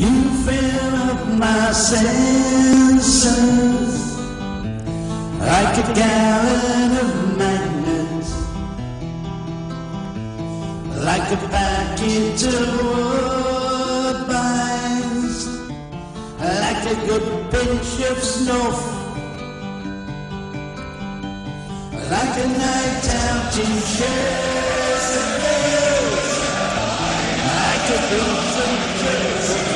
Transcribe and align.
You 0.00 0.16
fill 0.46 0.94
up 0.94 1.20
my 1.38 1.72
senses 1.72 3.10
like 5.38 5.76
a 5.76 5.92
gallon 5.92 6.92
of 7.04 7.10
magnets, 7.36 8.30
like 11.04 11.30
a 11.30 11.36
package 11.48 12.44
of 12.44 12.80
woodbines, 14.00 15.38
like 16.38 16.84
a 16.86 16.96
good 17.06 17.26
pinch 17.50 17.92
of 18.10 18.18
snuff, 18.24 18.80
like 22.10 22.36
a 22.38 22.46
night 22.48 23.06
out 23.20 23.54
in 23.64 23.72
Chernobyl, 23.92 24.80
like 27.44 27.88
a 27.90 27.98
piece 28.08 28.56
of 28.64 29.69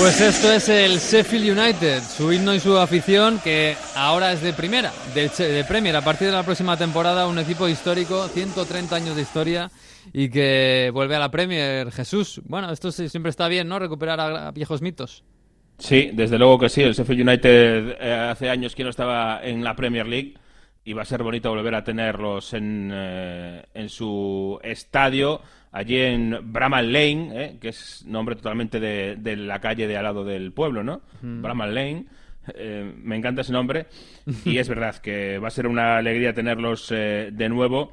Pues 0.00 0.18
esto 0.22 0.50
es 0.50 0.66
el 0.70 0.92
Sheffield 0.98 1.58
United, 1.58 2.00
su 2.00 2.32
himno 2.32 2.54
y 2.54 2.58
su 2.58 2.78
afición, 2.78 3.38
que 3.44 3.76
ahora 3.94 4.32
es 4.32 4.40
de 4.40 4.54
primera, 4.54 4.90
de, 5.14 5.62
Premier. 5.68 5.94
A 5.94 6.00
partir 6.00 6.28
de 6.28 6.32
la 6.32 6.42
próxima 6.42 6.74
temporada, 6.78 7.28
un 7.28 7.38
equipo 7.38 7.68
histórico, 7.68 8.26
130 8.28 8.96
años 8.96 9.14
de 9.14 9.20
historia 9.20 9.70
y 10.14 10.30
que 10.30 10.90
vuelve 10.94 11.16
a 11.16 11.18
la 11.18 11.30
Premier. 11.30 11.92
Jesús, 11.92 12.40
bueno, 12.46 12.72
esto 12.72 12.90
siempre 12.90 13.28
está 13.28 13.46
bien, 13.46 13.68
¿no? 13.68 13.78
Recuperar 13.78 14.18
a 14.20 14.50
viejos 14.52 14.80
mitos. 14.80 15.22
Sí, 15.76 16.10
desde 16.14 16.38
luego 16.38 16.58
que 16.58 16.70
sí. 16.70 16.80
El 16.80 16.94
Sheffield 16.94 17.28
United 17.28 17.96
eh, 18.00 18.14
hace 18.14 18.48
años 18.48 18.74
que 18.74 18.84
no 18.84 18.88
estaba 18.88 19.40
en 19.44 19.62
la 19.62 19.76
Premier 19.76 20.06
League 20.06 20.32
y 20.82 20.94
va 20.94 21.02
a 21.02 21.04
ser 21.04 21.22
bonito 21.22 21.50
volver 21.50 21.74
a 21.74 21.84
tenerlos 21.84 22.54
en, 22.54 22.90
eh, 22.90 23.64
en 23.80 23.88
su 23.88 24.60
estadio, 24.62 25.40
allí 25.72 25.98
en 25.98 26.52
Bramall 26.52 26.92
Lane, 26.92 27.30
eh, 27.32 27.58
que 27.60 27.68
es 27.68 28.04
nombre 28.06 28.36
totalmente 28.36 28.78
de, 28.78 29.16
de 29.16 29.36
la 29.36 29.60
calle 29.60 29.86
de 29.86 29.96
al 29.96 30.04
lado 30.04 30.24
del 30.24 30.52
pueblo, 30.52 30.84
¿no? 30.84 31.00
Bramall 31.22 31.74
Lane. 31.74 32.06
Eh, 32.54 32.92
me 33.02 33.16
encanta 33.16 33.42
ese 33.42 33.52
nombre 33.52 33.86
y 34.44 34.58
es 34.58 34.68
verdad 34.68 34.96
que 34.96 35.38
va 35.38 35.48
a 35.48 35.52
ser 35.52 35.66
una 35.66 35.98
alegría 35.98 36.32
tenerlos 36.34 36.90
eh, 36.90 37.30
de 37.32 37.48
nuevo. 37.48 37.92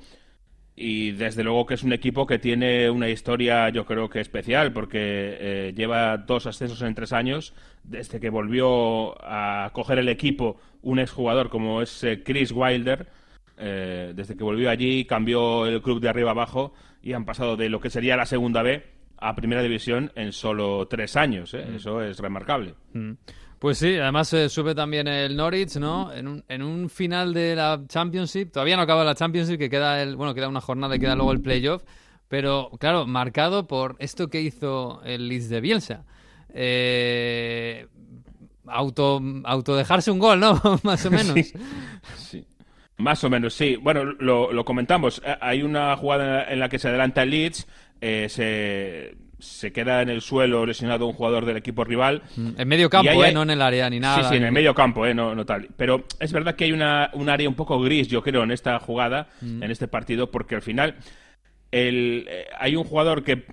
Y 0.80 1.12
desde 1.12 1.44
luego 1.44 1.66
que 1.66 1.74
es 1.74 1.82
un 1.82 1.92
equipo 1.92 2.28
que 2.28 2.38
tiene 2.38 2.88
una 2.92 3.10
historia, 3.10 3.68
yo 3.70 3.84
creo 3.86 4.10
que 4.10 4.22
especial, 4.22 4.74
porque 4.74 5.00
eh, 5.02 5.74
lleva 5.76 6.18
dos 6.18 6.46
ascensos 6.46 6.84
en 6.84 6.94
tres 6.94 7.14
años, 7.14 7.56
desde 7.84 8.20
que 8.20 8.30
volvió 8.30 9.16
a 9.24 9.72
coger 9.74 9.98
el 9.98 10.08
equipo 10.08 10.60
un 10.84 11.00
exjugador 11.00 11.50
como 11.50 11.82
es 11.82 12.06
Chris 12.24 12.52
Wilder. 12.52 13.08
Eh, 13.58 14.14
desde 14.16 14.36
que 14.36 14.44
volvió 14.44 14.70
allí, 14.70 15.06
cambió 15.06 15.66
el 15.66 15.82
club 15.82 16.00
de 16.00 16.10
arriba 16.10 16.32
abajo 16.32 16.74
y 17.02 17.14
han 17.14 17.26
pasado 17.26 17.58
de 17.58 17.70
lo 17.70 17.80
que 17.80 17.90
sería 17.90 18.16
la 18.16 18.26
segunda 18.26 18.62
B 18.62 18.84
a 19.18 19.36
primera 19.36 19.62
división 19.62 20.12
en 20.16 20.32
solo 20.32 20.88
tres 20.88 21.16
años. 21.16 21.54
¿eh? 21.54 21.66
Eso 21.76 22.02
es 22.02 22.20
remarcable. 22.20 22.76
Pues 23.60 23.80
sí, 23.80 23.96
además 23.96 24.32
eh, 24.34 24.50
sube 24.50 24.76
también 24.76 25.08
el 25.08 25.36
Norwich, 25.36 25.78
¿no? 25.78 26.14
En 26.14 26.28
un, 26.28 26.44
en 26.48 26.62
un 26.62 26.90
final 26.90 27.34
de 27.34 27.56
la 27.56 27.82
Championship, 27.88 28.52
todavía 28.52 28.76
no 28.76 28.84
acaba 28.84 29.04
la 29.04 29.16
Championship, 29.16 29.58
que 29.58 29.70
queda 29.70 30.02
el, 30.04 30.16
bueno, 30.16 30.36
queda 30.36 30.48
una 30.48 30.62
jornada 30.62 30.96
y 30.96 31.00
queda 31.00 31.16
luego 31.16 31.32
el 31.32 31.42
playoff, 31.42 31.84
pero 32.28 32.70
claro, 32.80 33.08
marcado 33.08 33.68
por 33.68 33.96
esto 33.98 34.30
que 34.30 34.42
hizo 34.42 35.02
el 35.04 35.28
Leeds 35.28 35.50
de 35.50 35.62
Bielsa. 35.62 36.06
Eh, 36.50 37.88
auto, 38.68 39.22
auto 39.46 39.76
dejarse 39.76 40.12
un 40.12 40.20
gol, 40.20 40.40
¿no? 40.40 40.62
Más 40.84 41.04
o 41.08 41.12
menos. 41.12 41.34
Sí. 41.34 41.54
Sí. 42.18 42.46
Más 42.98 43.24
o 43.24 43.30
menos, 43.30 43.54
sí. 43.54 43.76
Bueno, 43.76 44.04
lo, 44.06 44.52
lo 44.52 44.66
comentamos. 44.66 45.22
Eh, 45.26 45.36
Hay 45.40 45.62
una 45.62 45.96
jugada 45.96 46.52
en 46.52 46.60
la 46.60 46.68
que 46.70 46.80
se 46.80 46.88
adelanta 46.88 47.24
el 47.24 47.30
Leeds, 47.30 47.68
eh, 48.02 48.28
se, 48.30 49.16
se 49.40 49.72
queda 49.72 50.02
en 50.02 50.10
el 50.10 50.22
suelo 50.22 50.66
lesionado 50.66 51.06
un 51.06 51.14
jugador 51.14 51.46
del 51.46 51.58
equipo 51.58 51.84
rival. 51.84 52.24
En 52.58 52.68
medio 52.68 52.90
campo, 52.90 53.24
¿eh? 53.24 53.32
No 53.32 53.44
en 53.44 53.52
el 53.52 53.62
área 53.62 53.88
ni 53.90 54.00
nada. 54.00 54.24
Sí, 54.24 54.30
sí, 54.30 54.36
en 54.38 54.42
ni- 54.42 54.48
el 54.48 54.54
medio 54.54 54.74
campo, 54.74 55.06
eh, 55.06 55.14
no, 55.14 55.36
no 55.36 55.46
tal. 55.46 55.68
Pero 55.78 56.06
es 56.20 56.32
verdad 56.34 56.56
que 56.56 56.64
hay 56.64 56.72
una, 56.72 57.12
un 57.14 57.30
área 57.30 57.48
un 57.48 57.56
poco 57.56 57.80
gris, 57.80 58.08
yo 58.08 58.24
creo, 58.24 58.42
en 58.44 58.52
esta 58.52 58.80
jugada, 58.80 59.28
Mm. 59.42 59.62
en 59.64 59.72
este 59.72 59.88
partido, 59.88 60.32
porque 60.32 60.56
al 60.56 60.62
final 60.64 60.96
el, 61.72 62.26
eh, 62.30 62.46
hay 62.58 62.76
un 62.76 62.84
jugador 62.84 63.24
que 63.24 63.46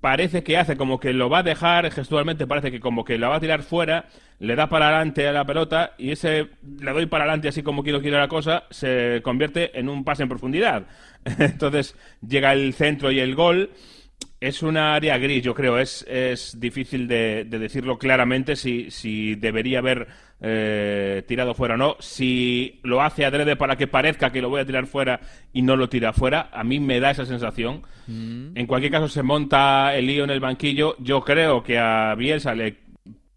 parece 0.00 0.42
que 0.42 0.56
hace 0.56 0.76
como 0.76 0.98
que 0.98 1.12
lo 1.12 1.28
va 1.28 1.38
a 1.38 1.42
dejar, 1.42 1.90
gestualmente 1.90 2.46
parece 2.46 2.70
que 2.70 2.80
como 2.80 3.04
que 3.04 3.18
la 3.18 3.28
va 3.28 3.36
a 3.36 3.40
tirar 3.40 3.62
fuera, 3.62 4.06
le 4.38 4.56
da 4.56 4.68
para 4.68 4.88
adelante 4.88 5.28
a 5.28 5.32
la 5.32 5.44
pelota 5.44 5.94
y 5.98 6.10
ese 6.10 6.48
le 6.80 6.92
doy 6.92 7.06
para 7.06 7.24
adelante 7.24 7.48
así 7.48 7.62
como 7.62 7.82
quiero 7.82 8.00
quiero 8.00 8.18
la 8.18 8.28
cosa, 8.28 8.64
se 8.70 9.20
convierte 9.22 9.78
en 9.78 9.88
un 9.88 10.04
pase 10.04 10.22
en 10.22 10.28
profundidad. 10.28 10.86
Entonces 11.38 11.96
llega 12.26 12.52
el 12.52 12.74
centro 12.74 13.10
y 13.10 13.20
el 13.20 13.34
gol. 13.34 13.70
Es 14.40 14.62
una 14.62 14.94
área 14.94 15.18
gris, 15.18 15.42
yo 15.42 15.54
creo. 15.54 15.78
Es, 15.78 16.04
es 16.08 16.58
difícil 16.58 17.06
de, 17.06 17.44
de 17.44 17.58
decirlo 17.58 17.98
claramente 17.98 18.56
si, 18.56 18.90
si 18.90 19.34
debería 19.34 19.80
haber 19.80 20.08
eh, 20.40 21.22
tirado 21.28 21.54
fuera 21.54 21.74
o 21.74 21.76
no. 21.76 21.96
Si 22.00 22.80
lo 22.82 23.02
hace 23.02 23.26
adrede 23.26 23.56
para 23.56 23.76
que 23.76 23.86
parezca 23.86 24.32
que 24.32 24.40
lo 24.40 24.48
voy 24.48 24.62
a 24.62 24.64
tirar 24.64 24.86
fuera 24.86 25.20
y 25.52 25.60
no 25.60 25.76
lo 25.76 25.90
tira 25.90 26.14
fuera, 26.14 26.48
a 26.52 26.64
mí 26.64 26.80
me 26.80 27.00
da 27.00 27.10
esa 27.10 27.26
sensación. 27.26 27.82
En 28.08 28.66
cualquier 28.66 28.90
caso, 28.90 29.08
se 29.08 29.22
monta 29.22 29.94
el 29.94 30.06
lío 30.06 30.24
en 30.24 30.30
el 30.30 30.40
banquillo. 30.40 30.96
Yo 30.98 31.20
creo 31.20 31.62
que 31.62 31.78
a 31.78 32.14
Bielsa 32.16 32.54
le 32.56 32.76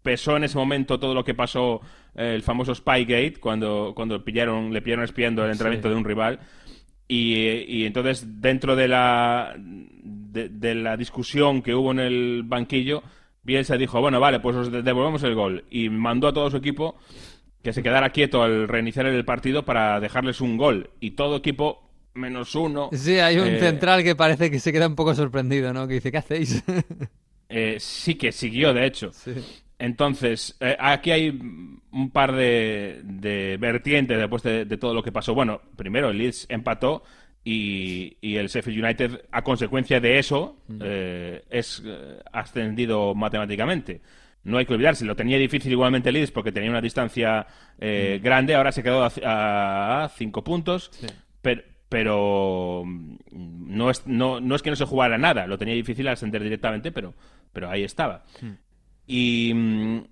pesó 0.02 0.36
en 0.36 0.44
ese 0.44 0.58
momento 0.58 0.98
todo 0.98 1.14
lo 1.14 1.24
que 1.24 1.34
pasó 1.34 1.80
eh, 2.16 2.32
el 2.34 2.42
famoso 2.42 2.74
Spygate, 2.74 3.34
cuando, 3.38 3.92
cuando 3.94 4.24
pillaron, 4.24 4.72
le 4.72 4.82
pillaron 4.82 5.04
espiando 5.04 5.44
el 5.44 5.52
entrenamiento 5.52 5.88
de 5.88 5.94
un 5.94 6.04
rival. 6.04 6.40
Y, 7.06 7.34
eh, 7.34 7.64
y 7.68 7.84
entonces, 7.84 8.40
dentro 8.40 8.74
de 8.74 8.88
la, 8.88 9.54
de, 10.34 10.48
de 10.50 10.74
la 10.74 10.96
discusión 10.98 11.62
que 11.62 11.74
hubo 11.74 11.92
en 11.92 12.00
el 12.00 12.42
banquillo, 12.44 13.02
Bielsa 13.42 13.76
dijo, 13.76 14.00
bueno, 14.00 14.20
vale, 14.20 14.40
pues 14.40 14.56
os 14.56 14.70
de- 14.72 14.82
devolvemos 14.82 15.22
el 15.22 15.34
gol. 15.34 15.64
Y 15.70 15.88
mandó 15.88 16.28
a 16.28 16.32
todo 16.34 16.50
su 16.50 16.56
equipo 16.58 16.96
que 17.62 17.72
se 17.72 17.82
quedara 17.82 18.10
quieto 18.10 18.42
al 18.42 18.68
reiniciar 18.68 19.06
el 19.06 19.24
partido 19.24 19.64
para 19.64 19.98
dejarles 20.00 20.40
un 20.40 20.56
gol. 20.58 20.90
Y 21.00 21.12
todo 21.12 21.36
equipo, 21.36 21.90
menos 22.14 22.54
uno... 22.54 22.90
Sí, 22.92 23.18
hay 23.18 23.38
un 23.38 23.48
eh, 23.48 23.58
central 23.58 24.02
que 24.02 24.14
parece 24.14 24.50
que 24.50 24.58
se 24.60 24.72
queda 24.72 24.86
un 24.86 24.94
poco 24.96 25.14
sorprendido, 25.14 25.72
¿no? 25.72 25.86
Que 25.88 25.94
dice, 25.94 26.10
¿qué 26.12 26.18
hacéis? 26.18 26.62
eh, 27.48 27.76
sí 27.78 28.16
que 28.16 28.32
siguió, 28.32 28.74
de 28.74 28.86
hecho. 28.86 29.12
Sí. 29.12 29.32
Entonces, 29.78 30.56
eh, 30.60 30.76
aquí 30.78 31.10
hay 31.10 31.28
un 31.30 32.10
par 32.12 32.34
de, 32.34 33.00
de 33.04 33.56
vertientes 33.58 34.16
después 34.18 34.42
de, 34.42 34.64
de 34.64 34.76
todo 34.78 34.94
lo 34.94 35.02
que 35.02 35.12
pasó. 35.12 35.34
Bueno, 35.34 35.60
primero 35.76 36.10
el 36.10 36.18
Leeds 36.18 36.46
empató 36.48 37.02
y, 37.44 38.16
y 38.20 38.36
el 38.36 38.48
Sheffield 38.48 38.82
United, 38.84 39.26
a 39.30 39.42
consecuencia 39.42 40.00
de 40.00 40.18
eso, 40.18 40.56
eh, 40.80 41.42
es 41.50 41.82
eh, 41.84 42.18
ascendido 42.32 43.14
matemáticamente. 43.14 44.00
No 44.44 44.58
hay 44.58 44.66
que 44.66 44.74
olvidarse, 44.74 45.04
lo 45.04 45.16
tenía 45.16 45.38
difícil 45.38 45.72
igualmente 45.72 46.08
el 46.10 46.14
Leeds 46.14 46.30
porque 46.30 46.52
tenía 46.52 46.70
una 46.70 46.80
distancia 46.80 47.46
eh, 47.78 48.20
grande, 48.22 48.54
ahora 48.54 48.72
se 48.72 48.82
quedó 48.82 49.02
a, 49.04 49.12
a- 49.24 50.04
a 50.04 50.08
cinco 50.10 50.42
puntos, 50.44 50.90
pero, 51.42 51.62
pero 51.88 52.82
mm, 52.84 53.16
no, 53.30 53.90
es, 53.90 54.06
no, 54.06 54.40
no 54.40 54.54
es 54.54 54.62
que 54.62 54.70
no 54.70 54.76
se 54.76 54.84
jugara 54.84 55.16
nada, 55.18 55.46
lo 55.46 55.56
tenía 55.58 55.74
difícil 55.74 56.08
ascender 56.08 56.42
directamente, 56.42 56.92
pero, 56.92 57.14
pero 57.52 57.70
ahí 57.70 57.84
estaba. 57.84 58.24
Y 59.06 59.52
mm, 59.54 60.04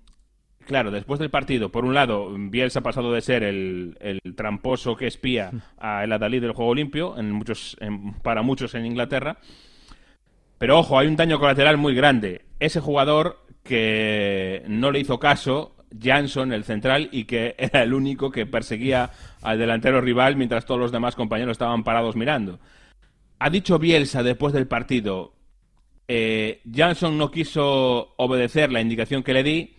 claro, 0.65 0.91
después 0.91 1.19
del 1.19 1.29
partido, 1.29 1.69
por 1.71 1.85
un 1.85 1.93
lado, 1.93 2.29
Bielsa 2.37 2.79
ha 2.79 2.83
pasado 2.83 3.11
de 3.13 3.21
ser 3.21 3.43
el, 3.43 3.97
el 3.99 4.19
tramposo 4.35 4.95
que 4.95 5.07
espía 5.07 5.51
a 5.77 6.03
el 6.03 6.11
adalid 6.11 6.41
del 6.41 6.53
juego 6.53 6.75
limpio, 6.75 7.17
en 7.17 7.31
muchos, 7.31 7.77
en- 7.79 8.13
para 8.21 8.41
muchos 8.41 8.73
en 8.75 8.85
Inglaterra. 8.85 9.37
Pero 10.57 10.79
ojo, 10.79 10.97
hay 10.97 11.07
un 11.07 11.15
daño 11.15 11.39
colateral 11.39 11.77
muy 11.77 11.93
grande. 11.93 12.45
Ese 12.59 12.79
jugador 12.79 13.45
que 13.63 14.63
no 14.67 14.91
le 14.91 14.99
hizo 14.99 15.19
caso, 15.19 15.75
Jansson, 16.01 16.53
el 16.53 16.63
central, 16.63 17.09
y 17.11 17.25
que 17.25 17.55
era 17.57 17.83
el 17.83 17.93
único 17.93 18.31
que 18.31 18.45
perseguía 18.45 19.11
al 19.41 19.59
delantero 19.59 20.01
rival 20.01 20.35
mientras 20.35 20.65
todos 20.65 20.79
los 20.79 20.91
demás 20.91 21.15
compañeros 21.15 21.53
estaban 21.53 21.83
parados 21.83 22.15
mirando. 22.15 22.59
Ha 23.39 23.49
dicho 23.49 23.77
Bielsa 23.79 24.23
después 24.23 24.53
del 24.53 24.67
partido, 24.67 25.33
eh, 26.07 26.61
Jansson 26.71 27.17
no 27.17 27.31
quiso 27.31 28.13
obedecer 28.17 28.71
la 28.71 28.81
indicación 28.81 29.23
que 29.23 29.33
le 29.33 29.43
di, 29.43 29.75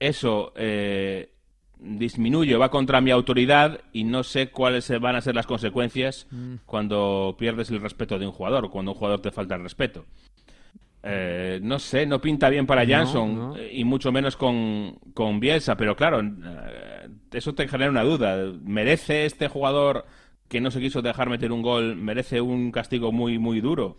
eso 0.00 0.52
eh, 0.56 1.30
disminuye, 1.78 2.56
va 2.56 2.70
contra 2.70 3.00
mi 3.00 3.10
autoridad 3.10 3.80
y 3.92 4.04
no 4.04 4.22
sé 4.24 4.50
cuáles 4.50 4.90
van 5.00 5.16
a 5.16 5.20
ser 5.20 5.34
las 5.34 5.46
consecuencias 5.46 6.26
cuando 6.66 7.36
pierdes 7.38 7.70
el 7.70 7.80
respeto 7.80 8.18
de 8.18 8.26
un 8.26 8.32
jugador, 8.32 8.70
cuando 8.70 8.92
un 8.92 8.98
jugador 8.98 9.20
te 9.20 9.30
falta 9.30 9.54
el 9.54 9.62
respeto. 9.62 10.04
Eh, 11.02 11.60
no 11.62 11.78
sé, 11.78 12.04
no 12.04 12.20
pinta 12.20 12.50
bien 12.50 12.66
para 12.66 12.86
Jansson 12.86 13.34
no. 13.34 13.56
eh, 13.56 13.70
y 13.72 13.84
mucho 13.84 14.12
menos 14.12 14.36
con, 14.36 14.98
con 15.14 15.40
Bielsa, 15.40 15.74
pero 15.74 15.96
claro, 15.96 16.20
eh, 16.20 17.08
eso 17.32 17.54
te 17.54 17.66
genera 17.68 17.90
una 17.90 18.04
duda. 18.04 18.52
¿Merece 18.62 19.24
este 19.24 19.48
jugador 19.48 20.04
que 20.48 20.60
no 20.60 20.70
se 20.70 20.80
quiso 20.80 21.00
dejar 21.00 21.30
meter 21.30 21.52
un 21.52 21.62
gol, 21.62 21.96
merece 21.96 22.42
un 22.42 22.70
castigo 22.70 23.12
muy, 23.12 23.38
muy 23.38 23.62
duro? 23.62 23.96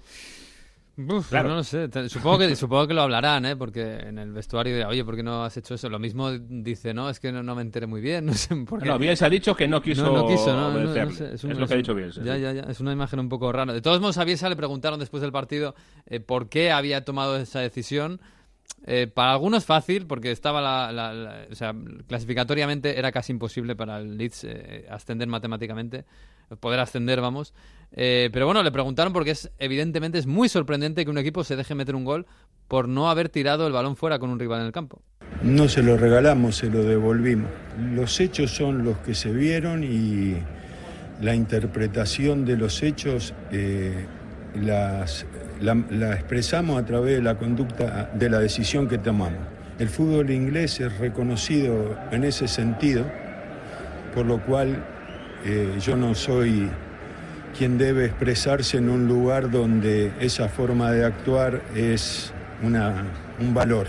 Claro. 1.29 1.49
No 1.49 1.55
lo 1.55 1.63
sé. 1.63 1.89
Supongo 2.09 2.39
que, 2.39 2.55
supongo 2.55 2.87
que 2.87 2.93
lo 2.93 3.01
hablarán, 3.01 3.45
¿eh? 3.45 3.55
Porque 3.55 3.97
en 3.99 4.17
el 4.17 4.31
vestuario 4.31 4.75
de, 4.75 4.85
oye, 4.85 5.03
¿por 5.05 5.15
qué 5.15 5.23
no 5.23 5.43
has 5.43 5.55
hecho 5.57 5.75
eso? 5.75 5.89
Lo 5.89 5.99
mismo 5.99 6.31
dice, 6.31 6.93
no, 6.93 7.09
es 7.09 7.19
que 7.19 7.31
no, 7.31 7.55
me 7.55 7.61
enteré 7.61 7.87
muy 7.87 8.01
bien. 8.01 8.25
No, 8.31 8.33
sé 8.33 8.55
por 8.55 8.81
qué. 8.81 8.87
no 8.87 8.97
Bielsa 8.97 9.25
ha 9.25 9.29
dicho 9.29 9.55
que 9.55 9.67
no 9.67 9.81
quiso. 9.81 10.03
No, 10.03 10.25
quiso, 10.27 10.53
no, 10.53 10.69
es, 10.79 11.43
lo 11.43 11.67
que 11.67 11.73
ha 11.73 11.77
dicho 11.77 11.93
Bielsa. 11.93 12.23
Ya, 12.23 12.37
ya, 12.37 12.53
ya. 12.53 12.61
Es 12.63 12.79
una 12.79 12.93
imagen 12.93 13.19
un 13.19 13.29
poco 13.29 13.51
rara. 13.51 13.73
De 13.73 13.81
todos 13.81 13.99
modos, 13.99 14.17
a 14.17 14.23
Bielsa 14.23 14.47
le 14.47 14.55
preguntaron 14.55 14.99
después 14.99 15.21
del 15.21 15.31
partido 15.31 15.75
eh, 16.05 16.19
por 16.19 16.49
qué 16.49 16.71
había 16.71 17.03
tomado 17.03 17.37
esa 17.37 17.59
decisión. 17.59 18.21
Eh, 18.87 19.07
para 19.07 19.33
algunos 19.33 19.65
fácil, 19.65 20.07
porque 20.07 20.31
estaba 20.31 20.61
la, 20.61 21.45
o 21.51 21.55
sea, 21.55 21.75
clasificatoriamente 22.07 22.97
era 22.97 23.11
casi 23.11 23.31
imposible 23.31 23.75
para 23.75 23.99
el 23.99 24.17
Leeds 24.17 24.43
eh, 24.45 24.87
ascender 24.89 25.27
matemáticamente, 25.27 26.05
poder 26.59 26.79
ascender, 26.79 27.21
vamos. 27.21 27.53
Eh, 27.93 28.29
pero 28.31 28.45
bueno, 28.45 28.63
le 28.63 28.71
preguntaron 28.71 29.11
porque 29.11 29.31
es 29.31 29.51
evidentemente 29.59 30.17
es 30.17 30.25
muy 30.25 30.47
sorprendente 30.49 31.03
que 31.03 31.11
un 31.11 31.17
equipo 31.17 31.43
se 31.43 31.55
deje 31.55 31.75
meter 31.75 31.95
un 31.95 32.05
gol 32.05 32.25
por 32.67 32.87
no 32.87 33.09
haber 33.09 33.27
tirado 33.29 33.67
el 33.67 33.73
balón 33.73 33.97
fuera 33.97 34.17
con 34.17 34.29
un 34.29 34.39
rival 34.39 34.61
en 34.61 34.67
el 34.67 34.71
campo. 34.71 35.01
No 35.43 35.67
se 35.67 35.83
lo 35.83 35.97
regalamos, 35.97 36.55
se 36.57 36.69
lo 36.69 36.83
devolvimos. 36.83 37.49
Los 37.93 38.19
hechos 38.19 38.51
son 38.51 38.85
los 38.85 38.97
que 38.99 39.13
se 39.13 39.31
vieron 39.31 39.83
y 39.83 40.37
la 41.21 41.35
interpretación 41.35 42.45
de 42.45 42.57
los 42.57 42.81
hechos 42.81 43.33
eh, 43.51 44.05
las, 44.55 45.25
la, 45.61 45.73
expresamos 46.13 46.81
a 46.81 46.85
través 46.85 47.17
de 47.17 47.21
la 47.21 47.37
conducta, 47.37 48.09
de 48.13 48.29
la 48.29 48.39
decisión 48.39 48.87
que 48.87 48.97
tomamos. 48.97 49.39
El 49.79 49.89
fútbol 49.89 50.29
inglés 50.31 50.79
es 50.79 50.97
reconocido 50.97 51.97
en 52.11 52.23
ese 52.23 52.47
sentido, 52.47 53.05
por 54.13 54.25
lo 54.25 54.43
cual 54.45 54.83
eh, 55.45 55.77
yo 55.79 55.95
no 55.95 56.13
soy 56.13 56.69
quien 57.57 57.77
debe 57.77 58.05
expresarse 58.05 58.77
en 58.77 58.89
un 58.89 59.07
lugar 59.07 59.51
donde 59.51 60.11
esa 60.19 60.49
forma 60.49 60.91
de 60.91 61.05
actuar 61.05 61.61
es 61.75 62.33
una, 62.63 63.05
un 63.39 63.53
valor. 63.53 63.87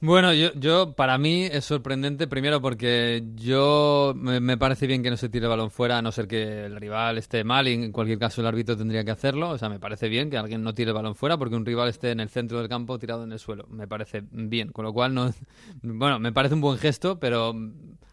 Bueno, 0.00 0.32
yo, 0.32 0.52
yo, 0.54 0.92
para 0.94 1.18
mí 1.18 1.48
es 1.50 1.64
sorprendente, 1.64 2.28
primero 2.28 2.60
porque 2.60 3.24
yo 3.34 4.12
me, 4.14 4.56
parece 4.56 4.86
bien 4.86 5.02
que 5.02 5.10
no 5.10 5.16
se 5.16 5.28
tire 5.28 5.46
el 5.46 5.50
balón 5.50 5.72
fuera, 5.72 5.98
a 5.98 6.02
no 6.02 6.12
ser 6.12 6.28
que 6.28 6.66
el 6.66 6.76
rival 6.76 7.18
esté 7.18 7.42
mal 7.42 7.66
y 7.66 7.72
en 7.72 7.90
cualquier 7.90 8.20
caso 8.20 8.40
el 8.40 8.46
árbitro 8.46 8.76
tendría 8.76 9.04
que 9.04 9.10
hacerlo. 9.10 9.50
O 9.50 9.58
sea, 9.58 9.68
me 9.68 9.80
parece 9.80 10.08
bien 10.08 10.30
que 10.30 10.38
alguien 10.38 10.62
no 10.62 10.72
tire 10.72 10.90
el 10.90 10.94
balón 10.94 11.16
fuera 11.16 11.36
porque 11.36 11.56
un 11.56 11.66
rival 11.66 11.88
esté 11.88 12.12
en 12.12 12.20
el 12.20 12.28
centro 12.28 12.60
del 12.60 12.68
campo 12.68 12.96
tirado 13.00 13.24
en 13.24 13.32
el 13.32 13.40
suelo. 13.40 13.66
Me 13.70 13.88
parece 13.88 14.22
bien, 14.30 14.70
con 14.70 14.84
lo 14.84 14.92
cual 14.92 15.14
no... 15.14 15.34
Bueno, 15.82 16.20
me 16.20 16.32
parece 16.32 16.54
un 16.54 16.60
buen 16.60 16.78
gesto, 16.78 17.18
pero 17.18 17.52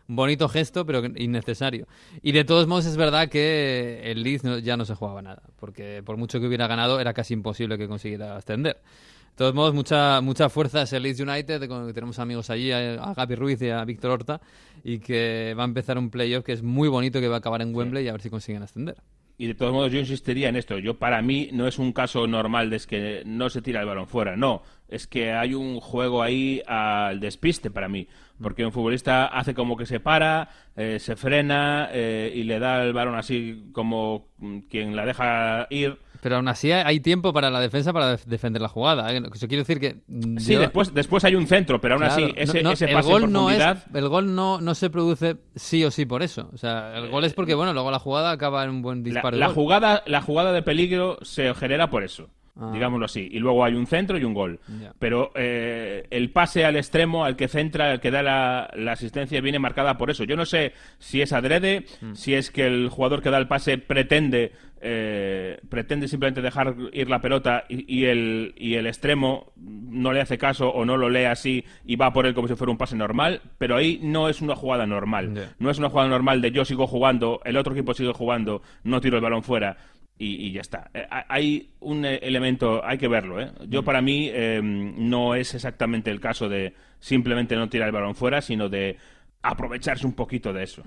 bonito 0.08 0.50
gesto, 0.50 0.86
pero 0.86 1.04
innecesario. 1.16 1.88
Y 2.22 2.32
de 2.32 2.44
todos 2.44 2.68
modos 2.68 2.86
es 2.86 2.98
verdad 2.98 3.30
que 3.30 4.02
el 4.06 4.24
Leeds 4.24 4.64
ya 4.64 4.78
no 4.78 4.86
se 4.86 4.96
jugaba 4.96 5.22
nada, 5.22 5.44
porque 5.58 6.02
por 6.04 6.18
mucho 6.18 6.40
que 6.40 6.48
hubiera 6.48 6.68
ganado 6.68 7.00
era 7.00 7.14
casi 7.14 7.34
imposible 7.34 7.78
que 7.78 7.88
consiguiera 7.88 8.36
ascender. 8.36 8.76
De 8.76 9.38
todos 9.38 9.54
modos, 9.54 9.74
mucha, 9.74 10.22
mucha 10.22 10.48
fuerza 10.48 10.84
es 10.84 10.94
el 10.94 11.04
Leeds 11.04 11.20
United, 11.20 11.60
tenemos 11.94 12.20
amigos 12.20 12.50
allí, 12.50 12.72
a 12.72 13.14
Gaby 13.14 13.36
Ruiz 13.36 13.62
y 13.62 13.70
a 13.70 13.84
Víctor 13.84 14.12
Horta, 14.12 14.40
y 14.82 15.00
que 15.00 15.54
va 15.58 15.64
a 15.64 15.66
empezar 15.66 15.98
un 15.98 16.10
playoff 16.10 16.46
que 16.46 16.54
es 16.54 16.64
muy 16.64 16.88
bonito, 16.88 17.20
que 17.20 17.28
va 17.28 17.36
a 17.36 17.40
acabar 17.40 17.62
en 17.62 17.76
Wembley 17.76 18.06
y 18.06 18.08
a 18.08 18.14
ver 18.14 18.22
si 18.22 18.30
consiguen 18.30 18.64
ascender. 18.64 18.96
Y 19.38 19.48
de 19.48 19.56
todos 19.56 19.74
modos 19.74 19.92
yo 19.92 20.00
insistiría 20.00 20.48
en 20.48 20.56
esto. 20.56 20.80
Yo 20.80 20.98
para 20.98 21.22
mí 21.22 21.50
no 21.52 21.68
es 21.68 21.78
un 21.78 21.92
caso 21.92 22.26
normal 22.28 22.70
de 22.70 22.80
que 22.80 23.24
no 23.26 23.50
se 23.50 23.62
tira 23.62 23.82
el 23.82 23.86
balón 23.86 24.08
fuera. 24.08 24.38
No, 24.38 24.64
es 24.88 25.08
que 25.08 25.34
hay 25.34 25.54
un 25.54 25.80
juego 25.80 26.22
ahí 26.22 26.62
al 26.68 27.20
despiste 27.20 27.72
para 27.72 27.88
mí. 27.88 28.08
Porque 28.42 28.66
un 28.66 28.72
futbolista 28.72 29.28
hace 29.28 29.54
como 29.54 29.78
que 29.78 29.86
se 29.86 30.00
para, 30.00 30.50
eh, 30.76 31.00
se 31.00 31.16
frena 31.16 31.90
eh, 31.92 32.32
y 32.36 32.44
le 32.44 32.60
da 32.60 32.84
el 32.84 32.92
balón 32.92 33.16
así 33.16 33.70
como 33.72 34.28
quien 34.70 34.96
la 34.96 35.06
deja 35.06 35.68
ir. 35.70 35.98
Pero 36.22 36.38
aún 36.38 36.48
así 36.48 36.72
hay 36.72 37.00
tiempo 37.00 37.32
para 37.34 37.50
la 37.50 37.60
defensa 37.60 37.94
para 37.94 38.18
defender 38.18 38.62
la 38.62 38.68
jugada. 38.68 39.14
¿eh? 39.14 39.22
Eso 39.34 39.48
quiere 39.48 39.64
decir 39.64 39.80
que. 39.80 39.98
Sí, 40.40 40.56
después, 40.56 40.94
después 40.94 41.24
hay 41.24 41.36
un 41.36 41.48
centro, 41.48 41.80
pero 41.80 41.96
aún 41.96 42.04
así 42.04 42.34
ese, 42.36 42.60
ese 42.60 42.88
pase 42.88 43.08
el 43.08 43.20
gol 43.22 43.32
no 43.32 43.50
es, 43.52 43.64
El 43.94 44.10
gol 44.10 44.34
no, 44.36 44.60
no 44.60 44.76
se 44.76 44.90
produce 44.90 45.38
sí 45.56 45.86
o 45.86 45.92
sí 45.92 46.06
por 46.06 46.24
eso. 46.24 46.50
O 46.52 46.58
sea, 46.58 46.98
el 46.98 47.10
gol 47.10 47.24
es 47.26 47.34
porque, 47.34 47.54
bueno, 47.54 47.74
luego 47.74 47.92
la 47.92 48.00
jugada 48.00 48.32
acaba 48.32 48.64
en 48.64 48.72
un 48.72 48.82
buen 48.82 49.04
disparo. 49.04 49.38
La, 49.38 49.50
jugada, 49.50 50.04
la 50.08 50.22
jugada 50.22 50.52
de 50.52 50.62
peligro 50.62 51.20
se 51.22 51.54
genera 51.54 51.90
por 51.90 52.04
eso. 52.04 52.28
Ah. 52.58 52.72
digámoslo 52.74 53.06
así. 53.06 53.28
Y 53.32 53.40
luego 53.40 53.66
hay 53.66 53.74
un 53.74 53.86
centro 53.86 54.18
y 54.18 54.24
un 54.24 54.34
gol. 54.34 54.60
Pero 54.98 55.32
eh, 55.36 56.08
el 56.10 56.30
pase 56.32 56.64
al 56.64 56.78
extremo, 56.78 57.26
al 57.26 57.36
que 57.36 57.48
centra, 57.48 57.92
al 57.92 58.00
que 58.00 58.12
da 58.12 58.24
la, 58.24 58.92
asistencia, 58.92 59.42
viene 59.42 59.60
marcada 59.60 59.98
por 59.98 60.10
eso. 60.10 60.24
Yo 60.24 60.38
no 60.38 60.46
sé 60.46 60.74
si 60.98 61.22
es 61.22 61.34
adrede, 61.34 61.86
mm. 62.02 62.14
si 62.14 62.34
es 62.34 62.52
que 62.52 62.66
el 62.66 62.90
jugador 62.90 63.22
que 63.22 63.30
da 63.30 63.38
el 63.38 63.48
pase 63.48 63.78
pretende 63.78 64.54
eh, 64.88 65.60
pretende 65.68 66.08
simplemente 66.08 66.44
dejar 66.44 66.76
ir 66.94 67.10
la 67.10 67.20
pelota 67.20 67.64
y, 67.70 68.06
el, 68.06 68.54
y 68.56 68.76
el 68.76 68.86
extremo 68.86 69.52
no 69.56 70.14
le 70.14 70.22
hace 70.22 70.38
caso 70.38 70.70
o 70.70 70.86
no 70.86 70.96
lo 70.96 71.10
lee 71.10 71.24
así 71.24 71.66
y 71.86 71.96
va 71.96 72.14
por 72.14 72.28
él 72.28 72.36
como 72.36 72.48
si 72.48 72.56
fuera 72.56 72.70
un 72.70 72.78
pase 72.78 72.96
normal, 72.96 73.42
pero 73.58 73.78
ahí 73.78 74.00
no 74.04 74.30
es 74.30 74.42
una 74.42 74.56
jugada 74.56 74.86
normal. 74.86 75.54
No 75.58 75.72
es 75.72 75.80
una 75.80 75.90
jugada 75.90 76.10
normal 76.10 76.40
de 76.40 76.52
yo 76.52 76.66
sigo 76.66 76.86
jugando, 76.86 77.42
el 77.46 77.58
otro 77.58 77.74
equipo 77.74 77.96
sigue 77.96 78.14
jugando, 78.14 78.62
no 78.84 79.02
tiro 79.02 79.16
el 79.16 79.24
balón 79.24 79.42
fuera 79.42 79.76
y, 80.18 80.52
ya 80.52 80.62
está. 80.62 80.90
Eh, 80.94 81.06
hay 81.10 81.70
un 81.82 82.06
eh, 82.06 82.20
elemento, 82.22 82.84
hay 82.86 82.98
que 82.98 83.08
verlo. 83.08 83.42
¿eh? 83.42 83.52
Yo 83.68 83.82
mm. 83.82 83.86
para 83.86 84.02
mí 84.02 84.30
em, 84.32 85.10
no 85.10 85.36
es 85.36 85.54
exactamente 85.54 86.10
el 86.10 86.20
caso 86.20 86.48
de 86.48 86.74
simplemente 87.00 87.56
no 87.56 87.68
tirar 87.70 87.88
el 87.88 87.94
balón 87.94 88.16
fuera, 88.16 88.42
sino 88.42 88.70
de 88.70 88.98
aprovecharse 89.42 90.08
un 90.08 90.14
poquito 90.14 90.54
de 90.54 90.64
eso. 90.64 90.82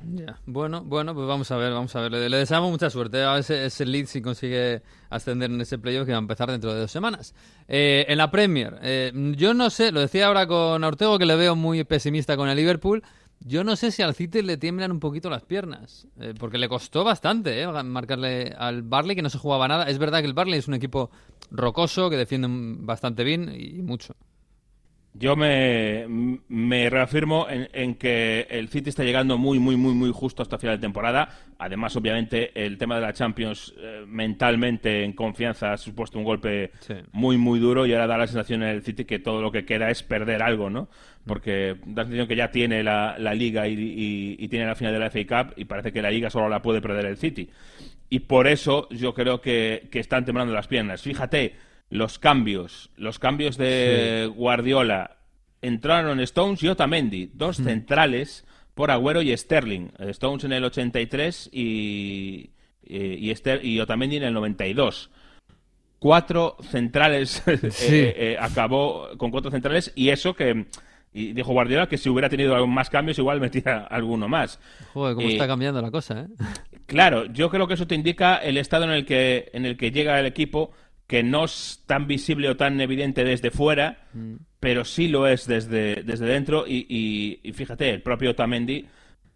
Bueno, 0.47 0.83
bueno, 0.83 1.15
pues 1.15 1.29
vamos 1.29 1.49
a 1.53 1.57
ver, 1.57 1.73
vamos 1.73 1.95
a 1.95 2.01
ver. 2.01 2.11
Le, 2.11 2.37
deseamos 2.39 2.71
mucha 2.73 2.91
suerte 2.91 3.23
a 3.23 3.39
ese, 3.39 3.67
ese 3.67 3.87
lead 3.87 4.07
si 4.07 4.21
consigue 4.21 4.83
ascender 5.11 5.49
en 5.51 5.61
ese 5.61 5.79
playoff 5.79 6.07
que 6.07 6.13
va 6.13 6.19
a 6.19 6.23
empezar 6.23 6.51
dentro 6.51 6.75
de 6.75 6.81
dos 6.81 6.91
semanas. 6.91 7.37
en 7.69 8.19
la 8.19 8.33
Premier, 8.33 8.81
yo 9.37 9.55
no 9.55 9.71
sé, 9.71 9.93
lo 9.93 10.01
decía 10.01 10.27
ahora 10.27 10.49
con 10.49 10.83
Ortego 10.83 11.19
que 11.21 11.27
le 11.27 11.37
veo 11.37 11.55
muy 11.55 11.85
pesimista 11.85 12.37
con 12.37 12.49
el 12.49 12.57
Liverpool. 12.57 13.05
Yo 13.41 13.65
no 13.65 13.77
sé 13.77 13.91
si 13.91 14.03
al 14.03 14.15
City 14.15 14.43
le 14.43 14.57
tiemblan 14.57 14.91
un 14.91 15.01
poquito 15.01 15.31
las 15.31 15.45
piernas, 15.45 16.07
eh, 16.21 16.35
porque 16.39 16.59
le 16.59 16.69
costó 16.69 17.05
bastante 17.05 17.63
eh, 17.63 17.83
marcarle 17.85 18.55
al 18.59 18.83
Barley, 18.83 19.17
que 19.17 19.23
no 19.23 19.31
se 19.31 19.39
jugaba 19.39 19.69
nada. 19.69 19.89
Es 19.89 19.99
verdad 19.99 20.21
que 20.21 20.27
el 20.27 20.35
Barley 20.35 20.59
es 20.59 20.69
un 20.69 20.75
equipo 20.75 21.11
rocoso, 21.51 22.11
que 22.11 22.17
defiende 22.17 22.49
bastante 22.51 23.25
bien 23.25 23.55
y 23.57 23.81
mucho. 23.83 24.15
Yo 25.15 25.35
me, 25.35 26.07
me 26.49 26.91
reafirmo 26.91 27.47
en, 27.49 27.95
que 27.97 28.47
el 28.51 28.69
City 28.69 28.91
está 28.91 29.03
llegando 29.03 29.37
muy, 29.37 29.59
muy, 29.59 29.77
muy, 29.77 29.93
muy 29.93 30.13
justo 30.13 30.43
hasta 30.43 30.59
final 30.59 30.77
de 30.77 30.81
temporada. 30.81 31.29
Además, 31.59 31.97
obviamente, 31.97 32.53
el 32.55 32.79
tema 32.79 32.95
de 32.97 33.01
la 33.01 33.13
Champions 33.13 33.75
eh, 33.79 34.05
mentalmente 34.07 35.03
en 35.03 35.15
confianza 35.15 35.73
ha 35.73 35.77
supuesto 35.77 36.19
un 36.19 36.25
golpe 36.25 36.71
muy, 37.11 37.37
muy 37.37 37.59
duro 37.59 37.85
y 37.85 37.93
ahora 37.95 38.07
da 38.07 38.19
la 38.19 38.27
sensación 38.29 38.63
en 38.63 38.69
el 38.69 38.83
City 38.83 39.07
que 39.07 39.19
todo 39.19 39.43
lo 39.43 39.51
que 39.51 39.65
queda 39.65 39.91
es 39.91 40.05
perder 40.05 40.41
algo, 40.41 40.71
¿no? 40.71 40.89
Porque 41.29 41.77
da 41.87 42.03
la 42.03 42.05
sensación 42.05 42.27
que 42.27 42.37
ya 42.37 42.51
tiene 42.51 42.83
la, 42.83 43.17
Liga 43.35 43.69
y, 43.69 44.49
tiene 44.49 44.67
la 44.67 44.75
final 44.75 44.93
de 44.93 44.99
la 44.99 45.11
FA 45.11 45.45
Cup 45.45 45.55
y 45.57 45.67
parece 45.67 45.93
que 45.93 46.03
la 46.03 46.11
Liga 46.11 46.31
solo 46.31 46.49
la 46.49 46.61
puede 46.61 46.81
perder 46.81 47.07
el 47.07 47.17
City. 47.17 47.49
Y 48.11 48.21
por 48.21 48.49
eso 48.49 48.89
yo 48.91 49.15
creo 49.15 49.41
que, 49.41 49.89
que 49.93 50.01
están 50.01 50.25
temblando 50.25 50.53
las 50.53 50.67
piernas. 50.67 51.03
Fíjate, 51.03 51.55
los 51.91 52.19
cambios, 52.19 52.91
los 52.97 53.21
cambios 53.21 53.57
de 53.57 54.29
Guardiola, 54.35 55.19
entraron 55.63 56.19
Stones 56.21 56.63
y 56.65 56.69
Otamendi, 56.69 57.31
dos 57.35 57.59
centrales 57.59 58.45
por 58.75 58.91
Agüero 58.91 59.23
y 59.23 59.37
Sterling. 59.37 59.91
Stones 59.99 60.45
en 60.45 60.53
el 60.53 60.65
83 60.65 61.51
y, 61.53 62.51
y, 62.85 63.33
y 63.63 63.81
Otamendi 63.81 64.17
en 64.17 64.25
el 64.25 64.35
92 64.35 65.11
cuatro 65.99 66.57
centrales 66.63 67.43
eh, 67.47 67.59
eh, 68.17 68.37
acabó 68.39 69.09
con 69.17 69.31
cuatro 69.31 69.51
centrales 69.51 69.93
y 69.95 70.11
eso 70.11 70.35
que 70.35 70.67
y 71.19 71.33
dijo 71.33 71.53
Guardiola 71.53 71.89
que 71.89 71.99
si 71.99 72.09
hubiera 72.09 72.29
tenido 72.29 72.67
más 72.67 72.91
cambios 72.91 73.19
igual 73.19 73.41
metía 73.41 73.87
alguno 73.91 74.29
más. 74.29 74.61
Joder, 74.93 75.15
cómo 75.15 75.29
está 75.29 75.47
cambiando 75.47 75.83
la 75.83 75.91
cosa, 75.91 76.21
¿eh? 76.21 76.27
Claro, 76.87 77.27
yo 77.27 77.51
creo 77.51 77.67
que 77.67 77.75
eso 77.75 77.87
te 77.87 77.95
indica 77.95 78.37
el 78.37 78.57
estado 78.57 78.85
en 78.85 78.91
el 78.91 79.05
que 79.05 79.51
en 79.53 79.67
el 79.67 79.77
que 79.77 79.91
llega 79.91 80.19
el 80.19 80.27
equipo 80.27 80.73
que 81.09 81.23
no 81.23 81.47
es 81.47 81.83
tan 81.87 82.07
visible 82.07 82.51
o 82.51 82.57
tan 82.57 82.81
evidente 82.81 83.25
desde 83.25 83.51
fuera, 83.51 84.07
mm. 84.13 84.35
pero 84.61 84.85
sí 84.85 85.09
lo 85.09 85.27
es 85.27 85.47
desde, 85.47 86.03
desde 86.03 86.27
dentro. 86.27 86.65
Y, 86.69 87.41
fíjate, 87.55 87.89
el 87.91 88.03
propio 88.03 88.35
Tamendi 88.35 88.87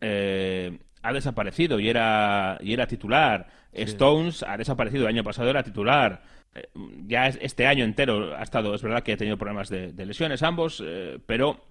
eh, 0.01 0.79
ha 1.03 1.13
desaparecido 1.13 1.81
y 1.81 1.89
era, 1.89 2.59
y 2.61 2.75
era 2.75 2.87
titular. 2.87 3.49
Stones 3.73 4.45
ha 4.47 4.59
desaparecido, 4.59 5.05
el 5.05 5.15
año 5.15 5.25
pasado 5.25 5.49
era 5.49 5.63
titular. 5.63 6.23
Eh, 6.55 6.69
ya 7.07 7.27
este 7.29 7.67
año 7.67 7.85
entero 7.85 8.37
ha 8.37 8.43
estado, 8.43 8.75
es 8.75 8.83
verdad 8.83 9.03
que 9.03 9.13
ha 9.13 9.17
tenido 9.17 9.39
problemas 9.39 9.69
de, 9.69 9.93
lesiones 10.05 10.43
ambos, 10.43 10.83
eh, 10.85 11.19
pero 11.27 11.65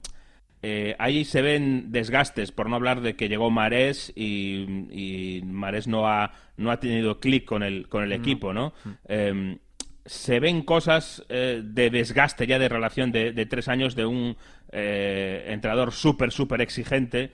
ahí 1.00 1.26
se 1.26 1.42
ven 1.42 1.92
desgastes, 1.92 2.52
por 2.52 2.70
no 2.70 2.76
hablar 2.76 3.02
de 3.02 3.16
que 3.16 3.30
llegó 3.30 3.50
Marés 3.50 4.14
y, 4.16 4.66
y 4.92 5.42
Marés 5.44 5.88
no 5.88 6.08
ha, 6.08 6.34
no 6.58 6.70
ha 6.70 6.80
tenido 6.80 7.20
clic 7.20 7.46
con 7.46 7.64
el, 7.64 7.90
con 7.90 8.04
el 8.04 8.12
equipo, 8.12 8.54
¿no? 8.54 8.74
Em, 9.08 9.58
se 10.06 10.40
ven 10.40 10.64
cosas 10.64 11.24
eh, 11.30 11.62
de 11.64 11.90
desgaste 11.90 12.48
ya 12.48 12.60
de 12.60 12.70
relación 12.70 13.12
de, 13.12 13.46
tres 13.46 13.68
años 13.68 13.96
de 13.96 14.06
un 14.06 14.36
eh, 14.72 15.46
entrenador 15.48 15.92
súper, 15.92 16.32
súper 16.32 16.62
exigente 16.62 17.32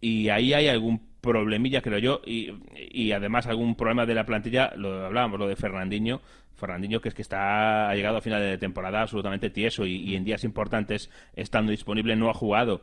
y 0.00 0.28
ahí 0.28 0.52
hay 0.54 0.68
algún 0.68 1.13
problemilla, 1.24 1.80
creo 1.80 1.98
yo, 1.98 2.20
y, 2.26 2.52
y 2.76 3.12
además 3.12 3.46
algún 3.46 3.74
problema 3.74 4.04
de 4.04 4.14
la 4.14 4.26
plantilla, 4.26 4.72
lo 4.76 5.06
hablábamos, 5.06 5.40
lo 5.40 5.48
de 5.48 5.56
Fernandinho, 5.56 6.20
Fernandinho 6.54 7.00
que 7.00 7.08
es 7.08 7.14
que 7.14 7.22
está 7.22 7.88
ha 7.88 7.94
llegado 7.94 8.18
a 8.18 8.20
final 8.20 8.40
de 8.40 8.58
temporada 8.58 9.02
absolutamente 9.02 9.50
tieso 9.50 9.86
y, 9.86 9.96
y 9.96 10.16
en 10.16 10.24
días 10.24 10.44
importantes 10.44 11.10
estando 11.34 11.70
disponible 11.70 12.14
no 12.16 12.30
ha 12.30 12.34
jugado. 12.34 12.82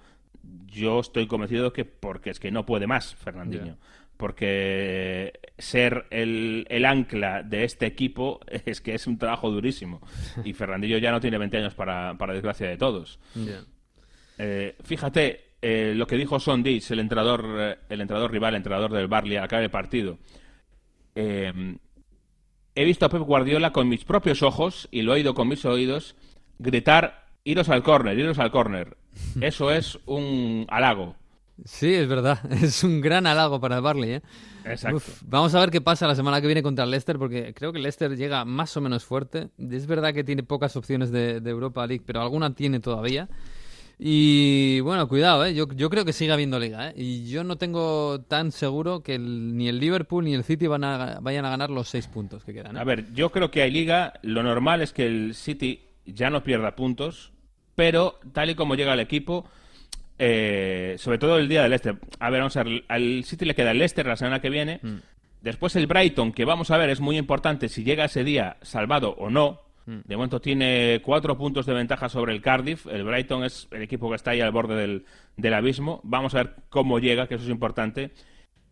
Yo 0.67 1.00
estoy 1.00 1.27
convencido 1.27 1.71
que 1.71 1.86
porque 1.86 2.31
es 2.31 2.39
que 2.39 2.51
no 2.51 2.65
puede 2.65 2.88
más 2.88 3.15
Fernandinho. 3.15 3.77
Porque 4.17 5.39
ser 5.57 6.05
el, 6.12 6.67
el 6.69 6.86
ancla 6.86 7.41
de 7.43 7.63
este 7.63 7.88
equipo 7.88 8.39
es 8.65 8.81
que 8.81 8.93
es 8.93 9.07
un 9.07 9.17
trabajo 9.17 9.50
durísimo. 9.50 10.01
Y 10.43 10.53
Fernandinho 10.53 10.98
ya 10.98 11.12
no 11.12 11.19
tiene 11.19 11.38
20 11.38 11.57
años 11.57 11.75
para, 11.75 12.17
para 12.17 12.33
desgracia 12.33 12.67
de 12.67 12.77
todos. 12.77 13.19
Eh, 14.38 14.75
fíjate 14.83 15.50
eh, 15.62 15.94
lo 15.96 16.08
que 16.08 16.18
dijo 16.18 16.39
Son 16.39 16.63
el 16.65 17.00
entrenador, 17.00 17.46
eh, 17.60 17.77
el 17.89 18.01
entrenador 18.01 18.32
rival, 18.32 18.53
el 18.53 18.58
entrenador 18.58 18.91
del 18.91 19.08
Barley, 19.08 19.38
al 19.38 19.44
acabar 19.44 19.63
el 19.63 19.70
partido. 19.70 20.18
Eh, 21.13 21.77
he 22.74 22.86
visto 22.86 23.06
a 23.06 23.10
Pep 23.10 23.22
Guardiola 23.22 23.72
con 23.72 23.88
mis 23.88 24.03
propios 24.03 24.41
ojos 24.41 24.88
y 24.91 25.03
lo 25.03 25.12
he 25.12 25.15
oído 25.18 25.36
con 25.36 25.48
mis 25.48 25.63
oídos 25.65 26.15
gritar: 26.58 27.27
iros 27.44 27.70
al 27.70 27.84
córner, 27.84 28.18
iros 28.18 28.39
al 28.39 28.51
córner. 28.51 28.98
Eso 29.41 29.72
es 29.72 30.00
un 30.06 30.65
halago. 30.70 31.15
Sí, 31.63 31.94
es 31.94 32.08
verdad. 32.08 32.39
Es 32.63 32.84
un 32.84 33.01
gran 33.01 33.27
halago 33.27 33.60
para 33.60 33.75
el 33.75 33.82
Barley, 33.84 34.13
¿eh? 34.13 34.22
Exacto. 34.65 34.98
Uf, 34.98 35.22
vamos 35.27 35.53
a 35.53 35.60
ver 35.60 35.70
qué 35.70 35.82
pasa 35.82 36.08
la 36.08 36.15
semana 36.15 36.41
que 36.41 36.48
viene 36.48 36.63
contra 36.63 36.86
el 36.86 36.91
Leicester, 36.91 37.20
porque 37.20 37.53
creo 37.53 37.72
que 37.72 37.77
el 37.77 37.84
Leicester 37.84 38.15
llega 38.15 38.46
más 38.46 38.75
o 38.77 38.82
menos 38.82 39.06
fuerte. 39.06 39.50
Es 39.60 39.86
verdad 39.86 40.12
que 40.13 40.24
tiene 40.24 40.41
pocas 40.41 40.75
opciones 40.75 41.12
de, 41.12 41.39
de 41.39 41.50
Europa 41.51 41.86
League, 41.86 42.03
pero 42.03 42.22
alguna 42.22 42.56
tiene 42.56 42.80
todavía. 42.80 43.30
Y 44.03 44.79
bueno, 44.79 45.08
cuidado, 45.08 45.46
¿eh? 45.46 45.53
yo, 45.53 45.67
yo 45.75 45.88
creo 45.91 46.03
que 46.03 46.12
sigue 46.12 46.31
habiendo 46.31 46.58
liga. 46.58 46.89
¿eh? 46.89 46.93
Y 46.98 47.29
yo 47.29 47.43
no 47.43 47.58
tengo 47.58 48.20
tan 48.22 48.51
seguro 48.51 49.03
que 49.03 49.13
el- 49.13 49.55
ni 49.55 49.67
el 49.67 49.77
Liverpool 49.79 50.25
ni 50.25 50.34
el 50.34 50.43
City 50.43 50.65
van 50.65 50.84
a, 50.84 51.20
vayan 51.22 51.46
a 51.46 51.51
ganar 51.51 51.70
los 51.70 51.88
seis 51.88 52.08
puntos 52.08 52.43
que 52.43 52.51
quedan. 52.51 52.75
¿eh? 52.75 52.79
A 52.79 52.84
ver, 52.84 53.13
yo 53.13 53.29
creo 53.29 53.51
que 53.51 53.62
hay 53.62 53.70
liga. 53.70 54.13
Lo 54.24 54.41
normal 54.41 54.81
es 54.81 54.91
que 54.91 55.05
el 55.05 55.36
City 55.36 55.81
ya 56.08 56.31
no 56.31 56.43
pierda 56.43 56.75
puntos, 56.75 57.31
pero 57.75 58.20
tal 58.34 58.50
y 58.50 58.55
como 58.55 58.74
llega 58.74 58.96
el 58.96 59.00
equipo, 59.01 59.46
eh, 60.17 60.96
sobre 60.98 61.20
todo 61.20 61.38
el 61.38 61.48
día 61.48 61.62
del 61.62 61.70
Leicester. 61.70 62.00
A 62.20 62.31
ver, 62.31 62.39
vamos 62.41 62.58
a 62.58 62.63
ver, 62.63 62.84
al 62.88 63.24
City 63.24 63.46
le 63.46 63.53
queda 63.53 63.70
el 63.70 63.77
Leicester 63.77 64.08
la 64.08 64.15
semana 64.17 64.41
que 64.41 64.50
viene. 64.50 64.79
Después 65.41 65.75
el 65.75 65.86
Brighton, 65.86 66.31
que 66.34 66.43
vamos 66.43 66.72
a 66.72 66.77
ver, 66.77 66.89
es 66.89 67.00
muy 67.00 67.20
importante 67.20 67.70
si 67.70 67.84
llega 67.84 68.05
ese 68.05 68.24
día 68.24 68.58
salvado 68.63 69.12
o 69.20 69.29
no. 69.29 69.62
De 69.85 70.15
momento 70.15 70.39
tiene 70.39 71.01
cuatro 71.03 71.38
puntos 71.38 71.65
de 71.65 71.73
ventaja 71.73 72.07
sobre 72.07 72.33
el 72.33 72.41
Cardiff. 72.41 72.85
El 72.88 73.03
Brighton 73.03 73.43
es 73.43 73.67
el 73.71 73.81
equipo 73.81 74.09
que 74.09 74.15
está 74.15 74.31
ahí 74.31 74.41
al 74.41 74.51
borde 74.51 74.75
del, 74.75 75.05
del 75.38 75.53
abismo. 75.53 76.01
Vamos 76.03 76.35
a 76.35 76.43
ver 76.43 76.55
cómo 76.69 77.00
llega, 77.00 77.27
que 77.27 77.35
eso 77.35 77.43
es 77.43 77.50
importante. 77.50 78.11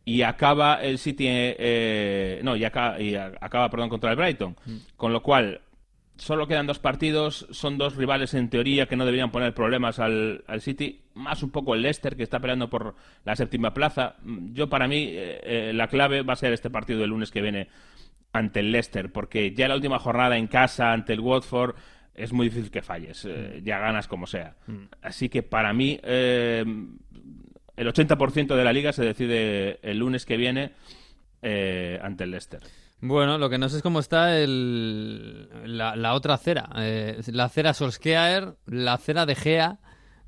Y 0.06 0.22
acaba 0.22 0.82
el 0.82 0.98
City, 0.98 1.26
eh, 1.28 2.40
no, 2.44 2.56
y 2.56 2.64
acaba, 2.64 3.00
y 3.02 3.16
acaba, 3.16 3.70
perdón, 3.70 3.90
contra 3.90 4.12
el 4.12 4.18
Brighton. 4.18 4.56
Con 4.96 5.14
lo 5.14 5.22
cual, 5.22 5.62
solo 6.16 6.48
quedan 6.48 6.68
dos 6.68 6.80
partidos. 6.80 7.48
Son 7.52 7.78
dos 7.78 7.96
rivales 7.96 8.34
en 8.34 8.50
teoría 8.50 8.86
que 8.88 8.96
no 8.96 9.06
deberían 9.06 9.32
poner 9.32 9.54
problemas 9.54 10.00
al, 10.00 10.44
al 10.48 10.62
City. 10.62 11.02
Más 11.16 11.44
un 11.44 11.52
poco 11.52 11.76
el 11.76 11.82
Leicester, 11.82 12.16
que 12.16 12.24
está 12.24 12.40
peleando 12.40 12.70
por 12.70 12.96
la 13.26 13.36
séptima 13.36 13.74
plaza. 13.74 14.16
Yo, 14.54 14.70
para 14.70 14.88
mí, 14.88 15.10
eh, 15.10 15.42
eh, 15.44 15.72
la 15.74 15.88
clave 15.88 16.22
va 16.22 16.34
a 16.34 16.38
ser 16.38 16.54
este 16.54 16.70
partido 16.70 17.00
del 17.00 17.10
lunes 17.10 17.32
que 17.32 17.42
viene 17.42 17.68
ante 18.34 18.60
el 18.60 18.72
Leicester, 18.72 19.12
porque 19.12 19.54
ya 19.54 19.68
la 19.68 19.76
última 19.76 20.00
jornada 20.00 20.38
en 20.38 20.48
casa 20.48 20.92
ante 20.94 21.14
el 21.14 21.20
Watford 21.20 21.76
es 22.14 22.34
muy 22.34 22.50
difícil 22.50 22.70
que 22.72 22.82
falles, 22.82 23.26
eh, 23.30 23.62
ya 23.64 23.80
ganas 23.80 24.08
como 24.08 24.28
sea. 24.28 24.56
Así 25.02 25.30
que 25.30 25.42
para 25.42 25.74
mí 25.74 26.00
eh, 26.04 26.64
el 27.78 27.88
80% 27.88 28.56
de 28.56 28.64
la 28.64 28.74
liga 28.74 28.92
se 28.94 29.04
decide 29.06 29.80
el 29.82 29.98
lunes 30.00 30.26
que 30.26 30.36
viene 30.38 30.72
eh, 31.42 32.00
ante 32.04 32.26
el 32.26 32.32
Leicester. 32.32 32.62
Bueno, 33.02 33.38
lo 33.38 33.50
que 33.50 33.58
no 33.58 33.70
sé 33.70 33.78
es 33.78 33.82
cómo 33.84 34.02
está 34.02 34.38
el, 34.38 35.48
la, 35.78 35.96
la 35.96 36.14
otra 36.14 36.34
acera. 36.34 36.70
Eh, 36.78 37.22
la 37.32 37.46
acera 37.46 37.74
Solskjaer, 37.74 38.56
la 38.66 38.94
acera 38.94 39.26
de 39.26 39.36
Gea, 39.36 39.80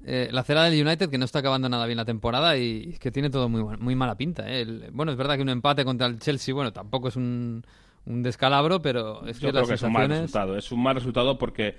la 0.04 0.40
acera 0.42 0.64
del 0.64 0.82
United, 0.88 1.10
que 1.10 1.18
no 1.18 1.26
está 1.26 1.40
acabando 1.40 1.68
nada 1.68 1.86
bien 1.86 1.98
la 1.98 2.06
temporada 2.06 2.58
y 2.58 2.94
que 3.00 3.12
tiene 3.12 3.30
todo 3.30 3.50
muy, 3.50 3.78
muy 3.78 3.96
mala 3.96 4.16
pinta. 4.16 4.50
eh. 4.50 4.62
El- 4.62 4.90
bueno, 4.94 5.12
es 5.12 5.18
verdad 5.18 5.36
que 5.36 5.42
un 5.42 5.50
empate 5.50 5.84
contra 5.84 6.08
el 6.08 6.20
Chelsea, 6.20 6.56
bueno, 6.56 6.72
tampoco 6.72 7.10
es 7.10 7.18
un, 7.18 7.64
un 8.06 8.24
descalabro, 8.24 8.82
pero 8.82 9.26
es 9.28 9.38
que 9.38 9.44
Yo 9.46 9.50
creo 9.52 9.62
las 9.62 9.70
que 9.70 9.76
es 9.76 9.82
un 9.84 9.94
mal 9.94 10.08
resultado. 10.10 10.58
Es 10.58 10.72
un 10.72 10.84
mal 10.84 10.96
resultado 10.96 11.38
porque... 11.38 11.78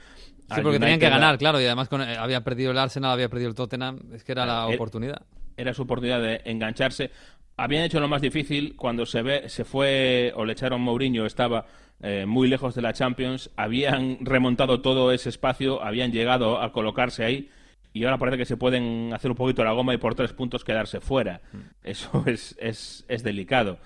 Sí, 0.54 0.60
porque 0.60 0.78
tenían 0.78 0.98
que 1.00 1.08
ganar, 1.08 1.38
claro, 1.38 1.60
y 1.60 1.64
además 1.64 1.88
con- 1.88 2.02
eh, 2.02 2.16
había 2.16 2.42
perdido 2.42 2.72
el 2.72 2.78
Arsenal, 2.78 3.12
había 3.12 3.28
perdido 3.30 3.48
el 3.48 3.54
Tottenham, 3.54 4.00
es 4.12 4.22
que 4.24 4.32
era 4.32 4.44
la 4.44 4.66
oportunidad. 4.66 5.22
era 5.56 5.72
su 5.72 5.82
oportunidad 5.82 6.20
de 6.20 6.42
engancharse. 6.44 7.10
Habían 7.56 7.84
hecho 7.84 8.00
lo 8.00 8.08
más 8.08 8.20
difícil 8.22 8.74
cuando 8.76 9.06
se 9.06 9.22
ve, 9.22 9.48
se 9.48 9.64
fue 9.64 10.32
o 10.36 10.44
le 10.44 10.52
echaron 10.52 10.80
Mourinho, 10.80 11.24
estaba 11.26 11.66
eh, 12.02 12.24
muy 12.26 12.48
lejos 12.48 12.74
de 12.74 12.82
la 12.82 12.92
Champions, 12.92 13.50
habían 13.56 14.18
remontado 14.20 14.80
todo 14.82 15.12
ese 15.12 15.28
espacio, 15.28 15.82
habían 15.82 16.12
llegado 16.12 16.60
a 16.60 16.72
colocarse 16.72 17.24
ahí 17.24 17.48
y 17.94 18.04
ahora 18.04 18.18
parece 18.18 18.38
que 18.38 18.44
se 18.46 18.56
pueden 18.56 19.12
hacer 19.14 19.30
un 19.30 19.36
poquito 19.36 19.62
la 19.64 19.72
goma 19.72 19.94
y 19.94 19.98
por 19.98 20.14
tres 20.14 20.32
puntos 20.32 20.64
quedarse 20.64 21.00
fuera. 21.00 21.40
Eso 21.84 22.24
es, 22.26 22.56
es, 22.58 23.04
es 23.08 23.22
delicado. 23.22 23.78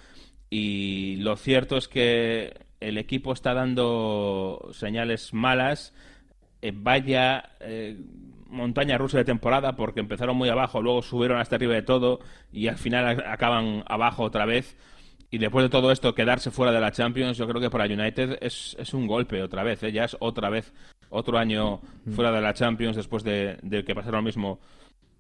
Y 0.51 1.17
lo 1.17 1.37
cierto 1.37 1.77
es 1.77 1.89
que 1.89 2.67
el 2.81 2.99
equipo 2.99 3.33
está 3.33 3.55
dando 3.55 4.69
señales 4.73 5.35
malas. 5.35 5.95
Eh, 6.63 6.73
vaya 6.75 7.51
eh, 7.61 7.97
montaña 8.49 8.99
rusa 8.99 9.19
de 9.19 9.25
temporada 9.25 9.77
porque 9.77 10.01
empezaron 10.01 10.37
muy 10.37 10.49
abajo, 10.49 10.81
luego 10.81 11.03
subieron 11.03 11.39
hasta 11.39 11.57
arriba 11.57 11.75
de 11.75 11.83
todo 11.83 12.21
y 12.53 12.69
al 12.69 12.79
final 12.79 13.25
acaban 13.27 13.85
abajo 13.87 14.23
otra 14.23 14.47
vez. 14.47 14.77
Y 15.31 15.39
después 15.39 15.65
de 15.65 15.69
todo 15.69 15.91
esto, 15.91 16.15
quedarse 16.15 16.51
fuera 16.51 16.73
de 16.73 16.81
la 16.81 16.93
Champions, 16.93 17.37
yo 17.37 17.49
creo 17.49 17.61
que 17.61 17.69
para 17.69 17.85
United 17.85 18.39
es, 18.41 18.77
es 18.79 18.95
un 18.95 19.07
golpe 19.07 19.43
otra 19.43 19.65
vez. 19.65 19.83
¿eh? 19.83 19.91
Ya 19.91 20.05
es 20.05 20.17
otra 20.21 20.49
vez, 20.49 20.73
otro 21.11 21.37
año 21.37 21.81
fuera 22.15 22.31
de 22.31 22.41
la 22.41 22.55
Champions 22.55 22.97
después 22.97 23.25
de, 23.25 23.59
de 23.63 23.85
que 23.85 23.95
pasaron 23.95 24.21
lo 24.21 24.23
mismo 24.23 24.61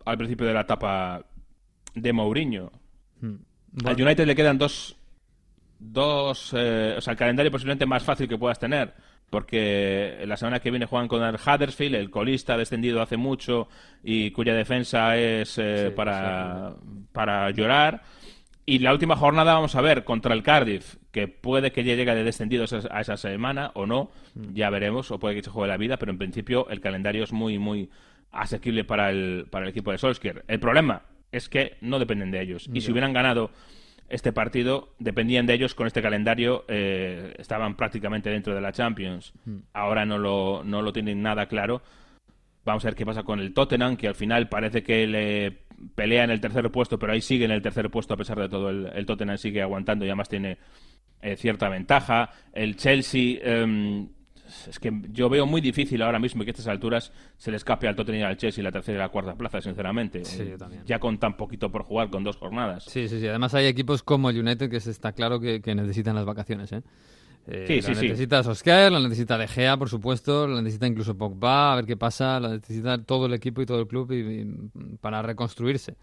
al 0.04 0.16
principio 0.16 0.46
de 0.46 0.54
la 0.54 0.60
etapa 0.60 1.26
de 1.94 2.12
Mourinho. 2.12 2.70
Al 3.84 4.00
United 4.00 4.26
le 4.26 4.36
quedan 4.36 4.58
dos, 4.58 4.96
dos 5.78 6.52
eh, 6.56 6.94
o 6.96 7.00
sea, 7.00 7.12
el 7.12 7.18
calendario 7.18 7.52
posiblemente 7.52 7.86
más 7.86 8.02
fácil 8.02 8.28
que 8.28 8.38
puedas 8.38 8.58
tener, 8.58 8.94
porque 9.30 10.22
la 10.26 10.36
semana 10.36 10.60
que 10.60 10.70
viene 10.70 10.86
juegan 10.86 11.08
con 11.08 11.22
el 11.22 11.34
Huddersfield, 11.34 11.94
el 11.94 12.10
colista 12.10 12.56
descendido 12.56 13.02
hace 13.02 13.16
mucho 13.16 13.68
y 14.02 14.30
cuya 14.30 14.54
defensa 14.54 15.16
es 15.16 15.58
eh, 15.58 15.88
Sí, 15.88 15.94
para, 15.94 16.74
para 17.12 17.50
llorar. 17.50 18.02
Y 18.68 18.80
la 18.80 18.92
última 18.92 19.14
jornada 19.14 19.54
vamos 19.54 19.76
a 19.76 19.80
ver 19.80 20.02
contra 20.02 20.34
el 20.34 20.42
Cardiff, 20.42 20.96
que 21.12 21.28
puede 21.28 21.70
que 21.70 21.84
ya 21.84 21.94
llegue 21.94 22.14
de 22.14 22.24
descendidos 22.24 22.72
a 22.72 22.80
a 22.90 23.00
esa 23.00 23.16
semana 23.16 23.70
o 23.74 23.86
no, 23.86 24.10
ya 24.34 24.70
veremos, 24.70 25.10
o 25.12 25.20
puede 25.20 25.36
que 25.36 25.42
se 25.42 25.50
juegue 25.50 25.68
la 25.68 25.76
vida, 25.76 25.98
pero 25.98 26.10
en 26.10 26.18
principio 26.18 26.68
el 26.68 26.80
calendario 26.80 27.22
es 27.22 27.32
muy, 27.32 27.58
muy 27.58 27.90
asequible 28.32 28.84
para 28.84 29.10
el, 29.10 29.46
para 29.50 29.66
el 29.66 29.70
equipo 29.70 29.92
de 29.92 29.98
Solskjaer. 29.98 30.44
El 30.48 30.58
problema 30.58 31.02
es 31.32 31.48
que 31.48 31.76
no 31.80 31.98
dependen 31.98 32.30
de 32.30 32.42
ellos. 32.42 32.68
Y 32.72 32.80
si 32.80 32.90
hubieran 32.90 33.12
ganado 33.12 33.50
este 34.08 34.32
partido, 34.32 34.94
dependían 34.98 35.46
de 35.46 35.54
ellos 35.54 35.74
con 35.74 35.86
este 35.86 36.02
calendario, 36.02 36.64
eh, 36.68 37.34
estaban 37.38 37.76
prácticamente 37.76 38.30
dentro 38.30 38.54
de 38.54 38.60
la 38.60 38.72
Champions. 38.72 39.32
Ahora 39.72 40.06
no 40.06 40.18
lo, 40.18 40.62
no 40.64 40.82
lo 40.82 40.92
tienen 40.92 41.22
nada 41.22 41.46
claro. 41.46 41.82
Vamos 42.64 42.84
a 42.84 42.88
ver 42.88 42.94
qué 42.96 43.06
pasa 43.06 43.22
con 43.22 43.40
el 43.40 43.54
Tottenham, 43.54 43.96
que 43.96 44.08
al 44.08 44.14
final 44.14 44.48
parece 44.48 44.82
que 44.82 45.06
le 45.06 45.66
pelea 45.94 46.24
en 46.24 46.30
el 46.30 46.40
tercer 46.40 46.70
puesto, 46.70 46.98
pero 46.98 47.12
ahí 47.12 47.20
sigue 47.20 47.44
en 47.44 47.50
el 47.50 47.62
tercer 47.62 47.90
puesto 47.90 48.14
a 48.14 48.16
pesar 48.16 48.38
de 48.38 48.48
todo. 48.48 48.70
El, 48.70 48.86
el 48.94 49.06
Tottenham 49.06 49.38
sigue 49.38 49.62
aguantando 49.62 50.04
y 50.04 50.08
además 50.08 50.28
tiene 50.28 50.58
eh, 51.22 51.36
cierta 51.36 51.68
ventaja. 51.68 52.30
El 52.52 52.76
Chelsea, 52.76 53.38
em, 53.42 54.08
es 54.68 54.78
que 54.78 54.92
yo 55.12 55.28
veo 55.28 55.46
muy 55.46 55.60
difícil 55.60 56.02
ahora 56.02 56.18
mismo 56.18 56.44
que 56.44 56.50
a 56.50 56.52
estas 56.52 56.66
alturas 56.68 57.12
se 57.36 57.50
le 57.50 57.56
escape 57.56 57.88
al 57.88 57.96
Tottenham 57.96 58.20
y 58.20 58.24
al 58.24 58.36
Chelsea 58.36 58.62
la 58.64 58.72
tercera 58.72 58.96
y 58.96 59.00
la 59.00 59.08
cuarta 59.08 59.34
plaza, 59.34 59.60
sinceramente. 59.60 60.24
Sí, 60.24 60.42
Eh, 60.42 60.48
yo 60.52 60.58
también. 60.58 60.82
Ya 60.86 60.98
con 60.98 61.18
tan 61.18 61.36
poquito 61.36 61.70
por 61.70 61.82
jugar, 61.84 62.10
con 62.10 62.24
dos 62.24 62.36
jornadas. 62.36 62.84
Sí, 62.84 63.08
sí, 63.08 63.20
sí. 63.20 63.26
Además 63.28 63.54
hay 63.54 63.66
equipos 63.66 64.02
como 64.02 64.30
el 64.30 64.38
United 64.40 64.70
que 64.70 64.80
se 64.80 64.90
está 64.90 65.12
claro 65.12 65.40
que, 65.40 65.60
que 65.60 65.74
necesitan 65.74 66.14
las 66.14 66.24
vacaciones, 66.24 66.72
¿eh? 66.72 66.82
Eh, 67.48 67.64
Sí, 67.68 67.76
la 67.76 67.82
sí, 67.82 67.94
sí. 67.94 68.08
necesita 68.08 68.42
Solskjaer, 68.42 68.90
la 68.90 68.98
necesita 69.00 69.38
De 69.38 69.46
Gea, 69.46 69.76
por 69.76 69.88
supuesto, 69.88 70.48
la 70.48 70.60
necesita 70.62 70.86
incluso 70.88 71.16
Pogba, 71.16 71.72
a 71.72 71.76
ver 71.76 71.86
qué 71.86 71.96
pasa, 71.96 72.40
la 72.40 72.48
necesita 72.48 72.98
todo 73.04 73.26
el 73.26 73.34
equipo 73.34 73.62
y 73.62 73.66
todo 73.66 73.80
el 73.80 73.86
club 73.86 74.10
y- 74.10 74.40
y 74.40 74.96
para 75.00 75.22
reconstruirse. 75.22 75.94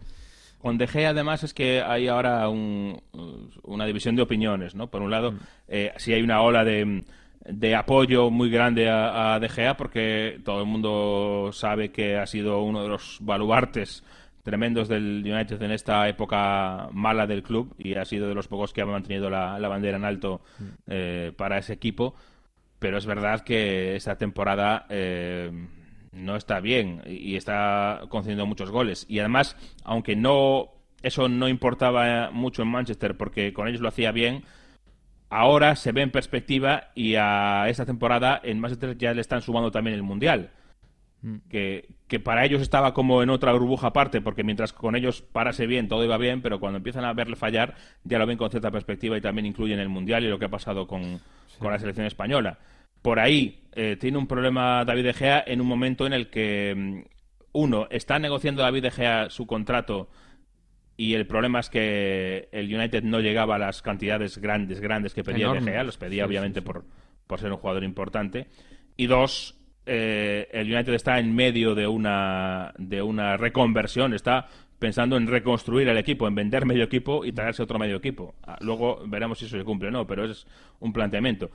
Con 0.58 0.78
De 0.78 0.86
Gea, 0.86 1.10
además, 1.10 1.44
es 1.44 1.52
que 1.52 1.82
hay 1.82 2.08
ahora 2.08 2.48
un- 2.48 2.98
una 3.64 3.84
división 3.84 4.16
de 4.16 4.22
opiniones, 4.22 4.74
¿no? 4.74 4.86
Por 4.88 5.02
un 5.02 5.10
lado, 5.10 5.34
eh, 5.68 5.92
sí 5.98 6.14
hay 6.14 6.22
una 6.22 6.40
ola 6.40 6.64
de, 6.64 7.04
de 7.44 7.74
apoyo 7.74 8.30
muy 8.30 8.50
grande 8.50 8.88
a, 8.88 9.34
a 9.34 9.40
De 9.40 9.48
Gea, 9.48 9.76
porque 9.76 10.40
todo 10.44 10.60
el 10.60 10.66
mundo 10.66 11.50
sabe 11.52 11.90
que 11.90 12.16
ha 12.16 12.26
sido 12.26 12.62
uno 12.62 12.82
de 12.82 12.88
los 12.88 13.18
baluartes 13.20 14.02
tremendos 14.44 14.88
del 14.88 15.22
United 15.24 15.60
en 15.62 15.70
esta 15.70 16.06
época 16.06 16.88
mala 16.92 17.26
del 17.26 17.42
club 17.42 17.74
y 17.78 17.94
ha 17.94 18.04
sido 18.04 18.28
de 18.28 18.34
los 18.34 18.46
pocos 18.46 18.72
que 18.72 18.82
ha 18.82 18.86
mantenido 18.86 19.30
la, 19.30 19.58
bandera 19.68 19.96
en 19.96 20.04
alto 20.04 20.42
eh, 20.86 21.32
para 21.36 21.58
ese 21.58 21.72
equipo. 21.72 22.14
Pero 22.78 22.98
es 22.98 23.06
verdad 23.06 23.40
que 23.40 23.96
esta 23.96 24.16
temporada 24.18 24.84
eh, 24.90 25.50
no 26.12 26.36
está 26.36 26.60
bien 26.60 27.02
y 27.06 27.32
y 27.32 27.36
está 27.36 28.02
concediendo 28.10 28.44
muchos 28.44 28.70
goles. 28.70 29.06
Y 29.08 29.18
además, 29.18 29.56
aunque 29.82 30.14
no 30.14 30.74
eso 31.02 31.28
no 31.28 31.48
importaba 31.48 32.30
mucho 32.30 32.62
en 32.62 32.68
Manchester 32.68 33.16
porque 33.16 33.52
con 33.52 33.68
ellos 33.68 33.80
lo 33.80 33.88
hacía 33.88 34.12
bien. 34.12 34.44
Ahora 35.36 35.74
se 35.74 35.90
ve 35.90 36.02
en 36.02 36.12
perspectiva 36.12 36.92
y 36.94 37.16
a 37.16 37.68
esta 37.68 37.84
temporada 37.84 38.40
en 38.44 38.60
Manchester 38.60 38.96
ya 38.96 39.12
le 39.12 39.20
están 39.20 39.42
sumando 39.42 39.72
también 39.72 39.96
el 39.96 40.04
Mundial. 40.04 40.52
Mm. 41.22 41.38
Que, 41.50 41.88
que 42.06 42.20
para 42.20 42.44
ellos 42.44 42.62
estaba 42.62 42.94
como 42.94 43.20
en 43.20 43.30
otra 43.30 43.52
burbuja 43.52 43.88
aparte, 43.88 44.20
porque 44.20 44.44
mientras 44.44 44.72
con 44.72 44.94
ellos 44.94 45.22
parase 45.22 45.66
bien, 45.66 45.88
todo 45.88 46.04
iba 46.04 46.18
bien, 46.18 46.40
pero 46.40 46.60
cuando 46.60 46.76
empiezan 46.76 47.04
a 47.04 47.12
verle 47.14 47.34
fallar, 47.34 47.74
ya 48.04 48.20
lo 48.20 48.26
ven 48.26 48.38
con 48.38 48.48
cierta 48.48 48.70
perspectiva 48.70 49.18
y 49.18 49.20
también 49.20 49.46
incluyen 49.46 49.80
el 49.80 49.88
Mundial 49.88 50.22
y 50.22 50.28
lo 50.28 50.38
que 50.38 50.44
ha 50.44 50.50
pasado 50.50 50.86
con, 50.86 51.18
con 51.58 51.72
la 51.72 51.80
selección 51.80 52.06
española. 52.06 52.60
Por 53.02 53.18
ahí 53.18 53.64
eh, 53.72 53.96
tiene 53.98 54.18
un 54.18 54.28
problema 54.28 54.84
David 54.84 55.02
De 55.02 55.14
Gea 55.14 55.42
en 55.44 55.60
un 55.60 55.66
momento 55.66 56.06
en 56.06 56.12
el 56.12 56.30
que, 56.30 56.74
mm, 56.76 57.00
uno, 57.54 57.88
está 57.90 58.20
negociando 58.20 58.62
David 58.62 58.82
De 58.84 58.90
Gea 58.92 59.30
su 59.30 59.48
contrato 59.48 60.08
y 60.96 61.14
el 61.14 61.26
problema 61.26 61.60
es 61.60 61.70
que 61.70 62.48
el 62.52 62.72
United 62.72 63.02
no 63.02 63.20
llegaba 63.20 63.56
a 63.56 63.58
las 63.58 63.82
cantidades 63.82 64.38
grandes, 64.38 64.80
grandes 64.80 65.14
que 65.14 65.24
pedía 65.24 65.50
De 65.52 65.60
Gea, 65.60 65.82
los 65.82 65.96
pedía 65.96 66.24
obviamente 66.24 66.62
Por, 66.62 66.84
por 67.26 67.40
ser 67.40 67.50
un 67.50 67.58
jugador 67.58 67.82
importante. 67.82 68.46
Y 68.96 69.06
dos, 69.06 69.58
eh, 69.86 70.48
el 70.52 70.72
United 70.72 70.94
está 70.94 71.18
en 71.18 71.34
medio 71.34 71.74
de 71.74 71.86
una, 71.86 72.72
de 72.78 73.02
una 73.02 73.36
reconversión, 73.36 74.14
está 74.14 74.48
pensando 74.78 75.16
en 75.16 75.26
reconstruir 75.26 75.88
el 75.88 75.98
equipo, 75.98 76.28
en 76.28 76.34
vender 76.34 76.64
medio 76.64 76.84
equipo 76.84 77.24
y 77.24 77.32
traerse 77.32 77.62
otro 77.62 77.78
medio 77.78 77.96
equipo. 77.96 78.34
Ah, 78.44 78.58
luego 78.60 79.02
veremos 79.06 79.38
si 79.38 79.46
eso 79.46 79.58
se 79.58 79.64
cumple 79.64 79.88
o 79.88 79.90
no, 79.90 80.06
pero 80.06 80.24
es 80.24 80.46
un 80.78 80.92
planteamiento. 80.92 81.50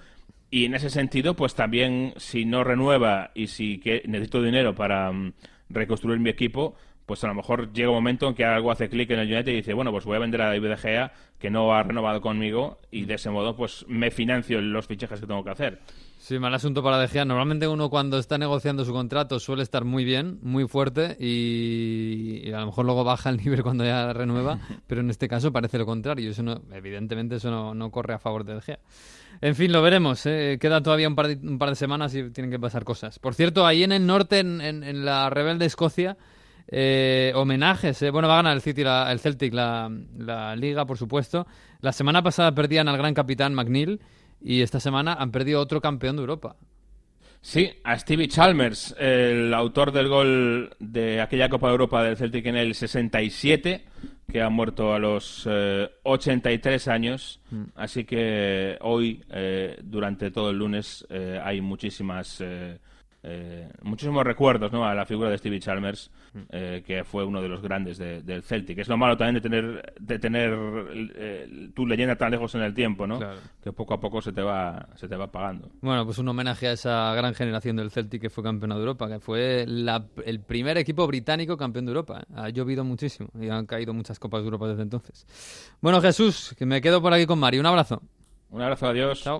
Y 0.51 0.65
en 0.65 0.74
ese 0.74 0.89
sentido, 0.89 1.36
pues 1.36 1.53
también 1.53 2.13
si 2.17 2.43
no 2.43 2.63
renueva 2.63 3.31
y 3.36 3.48
si 3.48 3.79
que 3.79 4.01
necesito 4.05 4.41
dinero 4.41 4.74
para 4.74 5.12
mm, 5.12 5.34
reconstruir 5.69 6.19
mi 6.19 6.29
equipo, 6.29 6.75
pues 7.10 7.24
a 7.24 7.28
lo 7.28 7.34
mejor 7.34 7.74
llega 7.74 7.89
un 7.89 7.96
momento 7.96 8.28
en 8.28 8.36
que 8.36 8.46
algo 8.46 8.70
hace 8.70 8.88
clic 8.88 9.10
en 9.10 9.18
el 9.18 9.34
United 9.34 9.51
y 9.51 9.56
dice, 9.56 9.74
bueno, 9.74 9.89
pues 9.92 10.06
voy 10.06 10.16
a 10.16 10.20
vender 10.20 10.44
a 10.44 10.50
David 10.50 10.70
De 10.70 10.78
Gea, 10.78 11.12
que 11.39 11.50
no 11.50 11.74
ha 11.74 11.82
renovado 11.82 12.22
conmigo, 12.22 12.78
y 12.92 13.06
de 13.06 13.16
ese 13.16 13.32
modo 13.32 13.56
pues 13.56 13.84
me 13.88 14.12
financio 14.12 14.62
los 14.62 14.86
fichajes 14.86 15.20
que 15.20 15.25
tengo 15.25 15.44
que 15.44 15.50
hacer. 15.50 15.80
Sí, 16.20 16.38
mal 16.38 16.54
asunto 16.54 16.84
para 16.84 17.00
De 17.00 17.08
Gea. 17.08 17.25
Normalmente 17.25 17.68
uno 17.68 17.89
cuando 17.89 18.20
está 18.20 18.38
negociando 18.38 18.86
su 18.86 18.94
contrato 18.94 19.39
suele 19.39 19.63
estar 19.63 19.86
muy 19.86 20.06
bien, 20.06 20.38
muy 20.44 20.68
fuerte 20.68 21.18
y, 21.20 22.51
a 22.51 22.60
lo 22.60 22.68
mejor 22.68 22.86
luego 22.86 23.04
baja 23.04 23.32
el 23.32 23.38
nivel 23.38 23.63
cuando 23.63 23.86
ya 23.86 24.13
renueva, 24.13 24.60
pero 24.86 25.01
en 25.01 25.10
este 25.10 25.28
caso 25.28 25.51
parece 25.51 25.80
lo 25.80 25.88
contrario. 25.88 26.30
Eso 26.30 26.44
no, 26.44 26.62
evidentemente 26.72 27.38
eso 27.38 27.74
no, 27.74 27.89
corre 27.89 28.13
a 28.13 28.20
favor 28.20 28.44
de 28.44 28.54
De 28.54 28.62
Gea. 28.62 28.80
En 29.42 29.56
fin, 29.56 29.72
lo 29.72 29.82
veremos. 29.82 30.24
¿eh? 30.28 30.60
Queda 30.62 30.84
todavía 30.84 31.08
un 31.08 31.16
par, 31.16 31.28
de, 31.28 31.48
un 31.48 31.58
par, 31.58 31.70
de, 31.70 31.75
semanas 31.75 32.13
y 32.13 32.30
tienen 32.30 32.51
que 32.51 32.60
pasar 32.60 32.84
cosas. 32.84 33.18
Por 33.18 33.34
cierto, 33.34 33.66
ahí 33.66 33.82
en 33.82 33.94
el 33.94 34.06
norte, 34.06 34.38
en, 34.38 34.62
en, 34.62 35.06
la 35.06 35.32
rebelde 35.32 35.66
Escocia, 35.66 36.16
eh, 36.72 37.32
homenajes. 37.36 38.02
Eh. 38.02 38.12
Bueno, 38.12 38.28
va 38.28 38.36
a 38.36 38.38
ganar 38.38 38.56
el 38.56 38.62
City, 38.62 38.84
el 38.84 39.20
Celtic, 39.20 39.54
la, 39.54 39.92
la 40.18 40.56
liga, 40.56 40.86
por 40.86 40.98
supuesto. 40.98 41.48
La 41.82 41.92
semana 41.92 42.24
pasada 42.24 42.54
perdían 42.54 42.88
al 42.88 42.98
gran 42.98 43.14
capitán 43.14 43.54
McNeil 43.54 44.00
y 44.42 44.62
esta 44.62 44.80
semana 44.80 45.14
han 45.14 45.32
perdido 45.32 45.62
otro 45.62 45.82
campeón 45.82 46.16
de 46.16 46.22
Europa. 46.22 46.56
Sí, 47.42 47.72
a 47.86 47.98
Stevie 47.98 48.28
Chalmers, 48.28 48.96
el 49.00 49.54
autor 49.54 49.94
del 49.94 50.10
gol 50.10 50.76
de 50.80 51.22
aquella 51.22 51.48
Copa 51.48 51.68
de 51.68 51.72
Europa 51.72 52.04
del 52.04 52.18
Celtic 52.18 52.46
en 52.48 52.58
el 52.58 52.76
67, 52.76 53.86
que 54.30 54.42
ha 54.42 54.50
muerto 54.50 54.94
a 54.94 55.00
los 55.00 55.48
83 56.04 56.88
eh, 56.88 56.92
años. 56.92 57.40
Mm. 57.50 57.64
Así 57.76 58.04
que 58.04 58.78
hoy, 58.82 59.24
eh, 59.30 59.80
durante 59.82 60.32
todo 60.32 60.50
el 60.50 60.58
lunes, 60.58 61.08
eh, 61.10 61.40
hay 61.42 61.62
muchísimas 61.62 62.44
eh, 63.22 63.70
muchísimos 63.82 64.24
recuerdos 64.24 64.72
¿no? 64.72 64.86
a 64.86 64.96
la 64.96 65.06
figura 65.06 65.30
de 65.30 65.38
Stevie 65.38 65.60
Chalmers, 65.60 66.10
eh, 66.50 66.84
que 66.86 67.04
fue 67.04 67.26
uno 67.26 67.42
de 67.42 67.50
los 67.50 67.62
grandes 67.62 67.98
del 67.98 68.44
Celtic. 68.44 68.80
Es 68.80 68.88
lo 68.88 68.98
malo 68.98 69.18
también 69.18 69.36
de 69.36 69.42
tener, 69.42 69.94
de 70.00 70.20
tener 70.20 70.58
eh, 71.16 71.70
tu 71.76 71.86
leyenda 71.86 72.16
tan 72.16 72.32
lejos 72.32 72.56
en 72.56 72.62
el 72.62 72.74
tiempo, 72.74 73.06
¿no? 73.08 73.20
que 73.62 73.74
poco 73.74 73.94
a 73.94 74.00
poco 74.00 74.22
se 74.22 74.32
te, 74.32 74.42
va, 74.42 74.88
se 74.96 75.08
te 75.08 75.16
va 75.16 75.26
apagando. 75.26 75.70
Bueno, 75.82 76.06
pues 76.06 76.18
un 76.18 76.28
homenaje 76.28 76.68
a 76.68 76.72
esa 76.74 77.14
gran 77.14 77.34
generación 77.34 77.76
del 77.76 77.92
Celtic 77.92 78.22
que 78.22 78.30
fue 78.30 78.44
campeón 78.44 78.72
de 78.72 78.78
Europa, 78.78 79.08
que 79.10 79.20
fue 79.20 79.64
el 79.64 80.40
primer 80.46 80.78
equipo 80.78 81.06
británico 81.08 81.58
campeón 81.58 81.86
de 81.86 81.92
Europa. 81.92 82.24
Ha 82.36 82.50
llovido 82.50 82.84
muchísimo 82.84 83.30
y 83.40 83.50
han 83.50 83.66
caído 83.66 83.94
muchas 83.94 84.20
Copas 84.20 84.42
de 84.42 84.46
Europa 84.46 84.68
desde 84.68 84.84
entonces. 84.84 85.26
Bueno, 85.82 86.02
Jesús, 86.02 86.54
que 86.58 86.66
me 86.66 86.82
quedo 86.82 87.02
por 87.02 87.14
aquí 87.14 87.26
con 87.26 87.40
Mari. 87.40 87.60
Un 87.60 87.66
abrazo. 87.66 88.02
Un 88.50 88.62
abrazo, 88.62 88.88
adiós. 88.88 89.22
Chao. 89.22 89.38